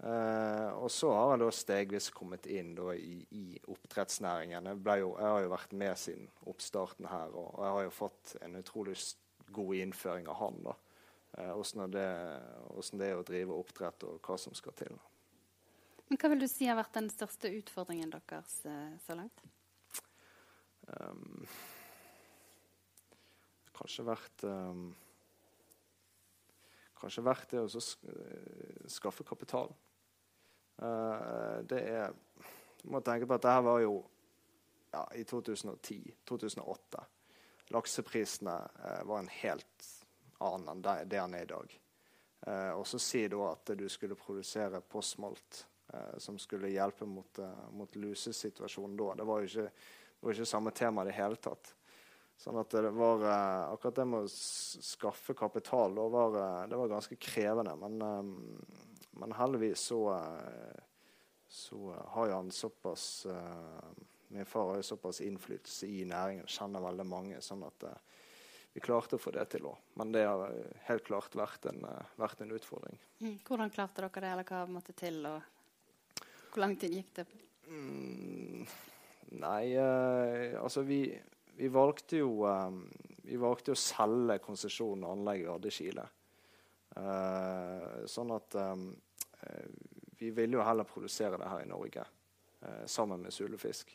Uh, 0.00 0.72
og 0.80 0.88
så 0.88 1.10
har 1.12 1.34
jeg 1.34 1.40
da 1.42 1.46
stegvis 1.52 2.06
kommet 2.16 2.46
inn 2.48 2.70
da, 2.72 2.94
i, 2.96 3.18
i, 3.36 3.58
oppdrettsnæringen. 3.68 4.70
Jeg, 4.70 5.00
jo, 5.02 5.10
jeg, 5.18 5.26
har 5.28 5.42
jo 5.44 5.50
vært 5.52 5.74
med 5.76 5.98
siden 6.00 6.30
oppstarten 6.48 7.08
her, 7.10 7.34
og, 7.34 7.50
og 7.58 7.66
jeg 7.66 7.74
har 7.74 7.84
jo 7.84 7.90
fått 7.92 8.32
en 8.40 8.56
utrolig 8.56 8.94
god 9.52 9.74
innføring 9.76 10.30
av 10.32 10.38
han. 10.40 10.56
da. 10.64 10.74
Uh, 11.34 11.50
hvordan, 11.52 11.92
det, 11.92 12.06
hvordan, 12.70 13.02
det, 13.02 13.10
er 13.10 13.20
å 13.20 13.26
drive 13.28 13.58
oppdrett, 13.60 14.06
og 14.08 14.24
hva 14.24 14.38
som 14.40 14.56
skal 14.56 14.78
til. 14.80 14.96
Men 16.08 16.22
Hva 16.22 16.32
vil 16.32 16.46
du 16.46 16.48
si 16.48 16.70
har 16.70 16.80
vært 16.80 16.96
den 16.96 17.12
største 17.12 17.52
utfordringen 17.60 18.16
deres 18.16 18.56
uh, 18.64 18.96
så 19.04 19.18
langt? 19.20 19.44
Um, 20.88 21.44
kanskje 23.76 24.08
vært 24.08 24.48
um, 24.48 24.88
kanskje 27.00 27.28
vært 27.28 27.52
det 27.52 27.62
å 27.68 27.84
skaffe 28.88 29.28
kapital. 29.28 29.68
Uh, 30.80 31.60
det 31.68 31.80
er 31.84 32.14
Du 32.80 32.88
må 32.94 33.02
tenke 33.04 33.28
på 33.28 33.36
at 33.36 33.44
dette 33.44 33.64
var 33.66 33.82
jo 33.84 33.98
ja, 34.90 35.04
i 35.14 35.24
2010-2008. 35.28 37.04
Lakseprisene 37.76 38.56
uh, 38.56 39.02
var 39.04 39.20
en 39.20 39.32
helt 39.42 39.90
annen 40.40 40.68
enn 40.72 40.82
det, 40.82 40.96
det 41.12 41.20
han 41.20 41.36
er 41.36 41.44
i 41.44 41.50
dag. 41.50 41.80
Eh, 42.46 42.70
og 42.72 42.86
så 42.88 42.98
si 42.98 43.26
da 43.28 43.50
at 43.50 43.72
du 43.76 43.84
skulle 43.92 44.16
produsere 44.18 44.80
postmalt 44.80 45.66
eh, 45.92 46.16
som 46.18 46.38
skulle 46.40 46.72
hjelpe 46.72 47.04
mot, 47.08 47.38
eh, 47.38 47.66
mot 47.76 47.96
lusesituasjonen 47.96 48.96
da. 48.96 49.10
Det 49.20 49.26
var 49.28 49.42
jo 49.42 49.50
ikke, 49.50 49.66
det 49.68 50.26
var 50.26 50.36
ikke 50.36 50.48
samme 50.48 50.72
tema 50.76 51.04
i 51.04 51.10
det 51.10 51.18
hele 51.18 51.36
tatt. 51.36 51.74
Sånn 52.40 52.56
at 52.56 52.72
det 52.72 52.94
var 52.96 53.26
eh, 53.28 53.74
Akkurat 53.74 54.00
det 54.00 54.06
med 54.08 54.24
å 54.24 54.32
skaffe 54.32 55.36
kapital 55.36 55.98
da 55.98 56.06
var, 56.14 56.38
eh, 56.40 56.62
det 56.72 56.80
var 56.80 56.94
ganske 56.94 57.20
krevende. 57.20 57.76
Men, 57.82 58.00
eh, 58.06 58.88
men 59.18 59.34
heldigvis 59.34 59.88
så, 59.90 60.00
så 61.48 61.94
har 62.14 62.30
jo 62.30 62.36
han 62.36 62.50
såpass 62.54 63.26
Min 64.30 64.46
far 64.46 64.68
har 64.68 64.76
jo 64.78 64.86
såpass 64.86 65.18
innflytelse 65.26 65.88
i 65.90 66.04
næringen, 66.06 66.46
kjenner 66.46 66.84
veldig 66.84 67.06
mange. 67.10 67.40
sånn 67.42 67.64
at 67.66 67.82
vi 68.72 68.80
klarte 68.80 69.18
å 69.18 69.22
få 69.22 69.32
det 69.34 69.48
til 69.50 69.66
òg. 69.66 69.78
Men 69.98 70.12
det 70.14 70.22
har 70.28 70.52
helt 70.86 71.06
klart 71.06 71.34
vært 71.34 71.66
en, 71.72 71.82
vært 72.20 72.44
en 72.44 72.54
utfordring. 72.54 73.00
Mm. 73.18 73.40
Hvordan 73.46 73.72
klarte 73.74 74.04
dere 74.04 74.22
det, 74.22 74.30
eller 74.30 74.46
hva 74.46 74.60
måtte 74.70 74.94
til? 74.94 75.18
og 75.26 76.22
Hvor 76.52 76.62
lang 76.62 76.76
tid 76.78 76.94
gikk 76.94 77.10
det? 77.18 77.26
Mm, 77.70 78.62
nei, 79.42 79.64
uh, 79.78 80.56
altså 80.62 80.82
vi, 80.86 81.04
vi, 81.54 81.68
valgte 81.70 82.18
jo 82.18 82.46
um, 82.48 82.80
Vi 83.22 83.38
valgte 83.38 83.76
å 83.76 83.78
selge 83.78 84.40
konsesjonen 84.42 85.04
og 85.06 85.18
anlegget 85.18 85.46
vi 85.46 85.52
hadde 85.52 85.70
i 85.70 85.76
Chile. 85.76 86.06
Uh, 86.96 88.06
sånn 88.10 88.32
at 88.34 88.54
um, 88.58 88.88
vi 90.18 90.30
ville 90.34 90.58
jo 90.58 90.64
heller 90.66 90.88
produsere 90.88 91.38
det 91.38 91.48
her 91.48 91.62
i 91.62 91.68
Norge 91.70 92.02
uh, 92.02 92.86
sammen 92.86 93.22
med 93.22 93.34
Sulefisk. 93.34 93.92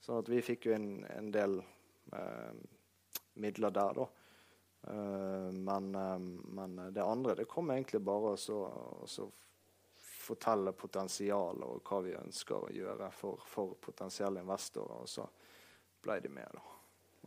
Sånn 0.00 0.20
at 0.22 0.30
vi 0.30 0.42
fikk 0.44 0.68
jo 0.68 0.76
en, 0.76 0.90
en 1.10 1.32
del 1.34 1.58
midler 3.34 3.72
der, 3.74 3.96
da. 3.96 4.04
Men, 4.86 5.88
uh, 5.96 6.20
men, 6.54 6.76
det 6.94 7.02
andre 7.02 7.34
det 7.40 7.48
kom 7.50 7.72
egentlig 7.74 7.98
bare 8.06 8.36
å 8.36 9.26
fortelle 10.26 10.74
potensialet 10.76 11.66
og 11.66 11.82
hva 11.86 12.00
vi 12.04 12.14
ønsker 12.18 12.68
å 12.68 12.72
gjøre 12.74 13.10
for, 13.14 13.42
for, 13.46 13.74
potensielle 13.82 14.42
investorer, 14.42 15.02
og 15.02 15.10
så 15.10 15.26
ble 16.02 16.20
de 16.22 16.30
med. 16.30 16.54
da. 16.54 16.62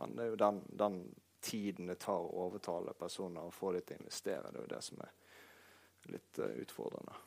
Men 0.00 0.16
det 0.16 0.24
er 0.24 0.32
jo 0.32 0.40
den, 0.40 0.62
den 0.80 0.98
tiden 1.40 1.90
det 1.90 1.98
tar 2.04 2.20
å 2.20 2.46
overtale 2.46 2.94
personer 2.98 3.48
og 3.48 3.54
få 3.54 3.72
dem 3.76 3.86
til 3.86 3.98
å 3.98 4.02
investere, 4.04 4.50
det 4.50 4.60
er 4.60 4.66
jo 4.66 4.74
det 4.74 4.82
som 4.86 5.02
er 5.04 6.14
litt 6.14 6.40
uh, 6.42 6.52
utfordrende. 6.62 7.18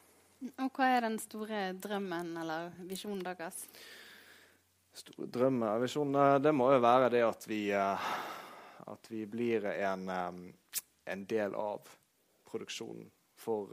Og 0.60 0.72
hva 0.76 0.90
er 0.92 1.06
den 1.06 1.20
store 1.24 1.66
drømmen 1.80 2.34
eller 2.42 2.74
visjonen 2.90 3.24
deres? 3.24 3.64
Store 4.94 5.28
drømmen 5.32 5.82
visjonen, 5.82 6.42
det 6.44 6.52
må 6.54 6.68
jo 6.74 6.82
være 6.84 7.10
det 7.14 7.24
at 7.26 7.48
vi 7.50 7.62
at 8.84 9.08
vi 9.12 9.26
blir 9.26 9.66
en, 9.66 10.10
en 11.06 11.26
del 11.26 11.56
av 11.56 11.88
produksjonen 12.44 13.08
for, 13.40 13.72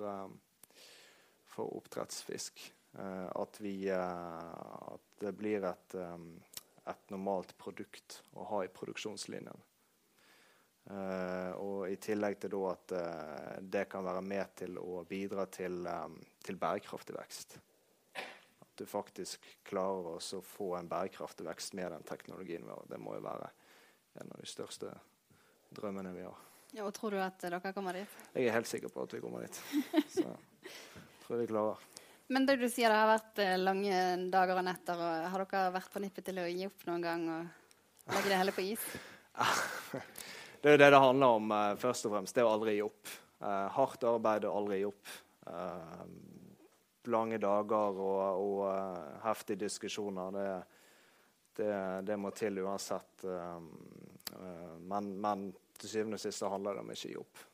for 1.50 1.76
oppdrettsfisk. 1.81 2.62
Uh, 2.98 3.31
at, 3.38 3.61
vi, 3.61 3.88
eh, 3.88 4.94
at 4.94 5.00
det 5.22 5.31
blir 5.38 5.62
et, 5.62 5.94
et, 5.94 7.03
normalt 7.12 7.53
produkt 7.59 8.16
å 8.35 8.48
ha 8.50 8.64
i 8.66 8.72
produksjonslinjen. 8.74 9.62
Uh, 10.88 11.52
og 11.60 11.90
i 11.92 11.96
tillegg 12.00 12.38
til 12.40 12.54
at 12.66 12.92
uh, 12.96 13.58
det 13.62 13.84
kan 13.92 14.02
være 14.02 14.22
med 14.24 14.54
til 14.58 14.78
å 14.80 15.04
bidra 15.06 15.44
til, 15.52 15.84
um, 15.86 16.16
til 16.42 16.56
bærekraftig 16.58 17.14
vekst. 17.14 17.58
At 18.16 18.72
du 18.80 18.86
faktisk 18.88 19.44
klarer 19.68 20.16
å 20.16 20.40
få 20.42 20.72
en 20.78 20.88
bærekraftig 20.90 21.46
vekst 21.46 21.76
med 21.78 21.92
den 21.94 22.06
teknologien 22.08 22.64
vår. 22.66 22.88
Det 22.90 22.98
må 23.02 23.14
jo 23.18 23.26
være 23.28 23.52
en 24.18 24.32
av 24.32 24.40
de 24.40 24.48
største 24.50 24.94
drømmene 25.76 26.14
vi 26.16 26.24
har. 26.26 26.40
Ja, 26.74 26.88
og 26.88 26.94
Tror 26.96 27.14
du 27.14 27.20
at 27.22 27.38
dere 27.42 27.60
kommer 27.76 27.94
dit? 28.00 28.18
Jeg 28.34 28.48
er 28.48 28.56
helt 28.56 28.70
sikker 28.70 28.90
på 28.90 29.04
at 29.04 29.14
vi 29.14 29.22
kommer 29.22 29.46
dit. 29.46 29.62
Så 30.16 30.26
tror 31.26 31.42
vi 31.44 31.48
klarer. 31.50 31.86
Men 32.30 32.46
det 32.46 32.60
du 32.60 32.66
sier 32.70 32.90
det 32.90 32.98
har 32.98 33.10
vært 33.10 33.40
lange 33.58 34.02
dager 34.30 34.58
og 34.58 34.66
netter. 34.66 34.98
og 34.98 35.30
Har 35.34 35.46
dere 35.46 35.72
vært 35.74 35.94
på 35.94 36.02
nippet 36.02 36.30
til 36.30 36.42
å 36.42 36.50
gi 36.50 36.66
opp 36.66 36.84
noen 36.88 37.06
gang 37.06 37.24
og 37.36 38.14
legge 38.14 38.30
det 38.30 38.42
hele 38.42 38.54
på 38.54 38.66
is? 38.72 38.86
det 40.60 40.74
er 40.74 40.82
det 40.84 40.90
det 40.94 41.02
handler 41.02 41.38
om, 41.40 41.52
uh, 41.54 41.74
først 41.80 42.08
og 42.08 42.16
fremst. 42.16 42.36
Det 42.36 42.44
å 42.44 42.52
aldri 42.54 42.76
gi 42.78 42.84
opp. 42.84 43.14
Uh, 43.40 43.66
hardt 43.76 44.04
arbeid 44.04 44.44
og 44.48 44.62
aldri 44.62 44.82
gi 44.82 44.90
opp. 44.90 45.14
Uh, 45.48 46.04
lange 47.08 47.38
dager 47.40 48.00
og, 48.00 48.42
og 48.42 49.20
heftige 49.24 49.64
diskusjoner. 49.64 50.30
Det, 50.34 50.48
det, 51.56 51.72
det, 52.06 52.16
må 52.16 52.32
til 52.36 52.60
uansett. 52.64 53.24
Eh, 53.24 53.60
men, 54.80 55.12
men, 55.20 55.48
til 55.80 55.88
syvende 55.88 56.18
og 56.18 56.22
sist 56.22 56.44
handler 56.44 56.76
det 56.76 56.84
om 56.84 56.92
ikke 56.94 57.08
å 57.08 57.12
gi 57.12 57.20
opp. 57.20 57.44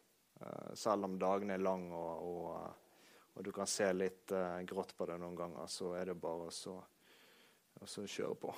Eh, 0.41 0.71
selv 0.79 1.09
om 1.09 1.19
dagene 1.21 1.57
er 1.57 1.63
lange 1.63 1.95
og, 1.95 2.31
og, 2.31 3.35
og, 3.35 3.43
du 3.47 3.53
kan 3.55 3.71
se 3.71 3.89
litt 3.95 4.35
grått 4.67 4.97
på 4.97 5.09
det 5.11 5.19
noen 5.23 5.37
ganger, 5.39 5.69
så 5.71 5.95
er 5.99 6.11
det 6.11 6.19
bare 6.21 6.51
å 6.51 8.07
kjøre 8.07 8.39
på. 8.41 8.55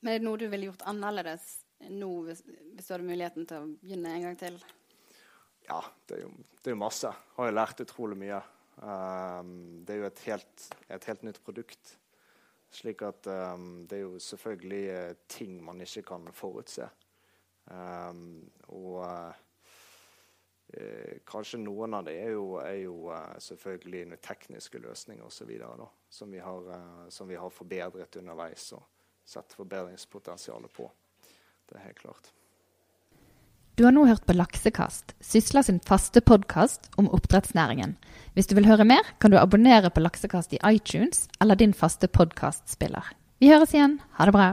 Men 0.00 0.14
er 0.14 0.20
det 0.20 0.28
noe 0.28 0.38
du 0.38 0.46
ville 0.46 0.70
gjort 0.70 0.86
annerledes 0.86 1.48
nå 1.86 2.10
hvis, 2.26 2.42
hvis, 2.44 2.86
du 2.86 2.92
hadde 2.92 3.06
muligheten 3.06 3.46
til 3.48 3.62
å 3.62 3.70
begynne 3.80 4.12
en 4.14 4.26
gang 4.28 4.38
til? 4.40 4.58
Ja, 5.68 5.82
det 6.08 6.18
er 6.18 6.24
jo, 6.24 6.30
det 6.58 6.70
er 6.70 6.74
jo 6.74 6.80
masse. 6.80 7.10
Har 7.36 7.50
jo 7.50 7.56
lært 7.56 7.82
utrolig 7.84 8.18
mye. 8.18 8.40
Um, 8.78 9.82
det 9.84 9.94
er 9.94 10.02
jo 10.02 10.08
et 10.08 10.22
helt, 10.28 10.68
et 10.88 11.08
helt 11.10 11.26
nytt 11.26 11.42
produkt. 11.44 11.96
Slik 12.74 13.02
at 13.06 13.26
um, 13.54 13.84
det 13.88 13.98
er 13.98 14.06
jo 14.06 14.22
selvfølgelig 14.22 14.84
uh, 14.92 15.18
ting 15.30 15.58
man 15.64 15.80
ikke 15.84 16.04
kan 16.12 16.30
forutse. 16.36 16.88
Um, 17.68 18.48
og 18.72 19.02
uh, 19.04 19.32
kanskje 21.28 21.60
noen 21.60 21.98
av 21.98 22.06
det 22.08 22.16
er 22.22 22.32
jo, 22.36 22.54
er 22.62 22.78
jo 22.84 23.08
uh, 23.12 23.34
selvfølgelig 23.42 24.06
noen 24.12 24.24
tekniske 24.24 24.80
løsninger 24.84 25.26
osv. 25.26 25.52
Som, 26.08 26.32
vi 26.32 26.40
uh, 26.40 27.08
som 27.12 27.28
vi 27.28 27.40
har 27.40 27.52
forbedret 27.52 28.20
underveis 28.22 28.70
og 28.76 28.86
sett 29.28 29.52
forbedringspotensialet 29.52 30.72
på. 30.72 30.88
Det 31.68 31.76
er 31.76 31.84
helt 31.84 31.98
klart. 32.00 32.30
Du 33.78 33.84
har 33.84 33.92
nå 33.94 34.06
hørt 34.08 34.24
på 34.26 34.34
Laksekast, 34.34 35.12
Sysla 35.22 35.62
sin 35.62 35.78
faste 35.84 36.18
podkast 36.24 36.88
om 36.98 37.06
oppdrettsnæringen. 37.14 37.92
Hvis 38.34 38.48
du 38.50 38.56
vil 38.58 38.66
høre 38.66 38.86
mer, 38.88 39.04
kan 39.22 39.30
du 39.30 39.38
abonnere 39.38 39.92
på 39.94 40.02
Laksekast 40.02 40.56
i 40.56 40.62
iTunes 40.66 41.28
eller 41.38 41.60
din 41.60 41.76
faste 41.76 42.08
podkastspiller. 42.08 43.12
Vi 43.38 43.52
høres 43.52 43.76
igjen. 43.76 44.00
Ha 44.18 44.26
det 44.26 44.34
bra. 44.34 44.48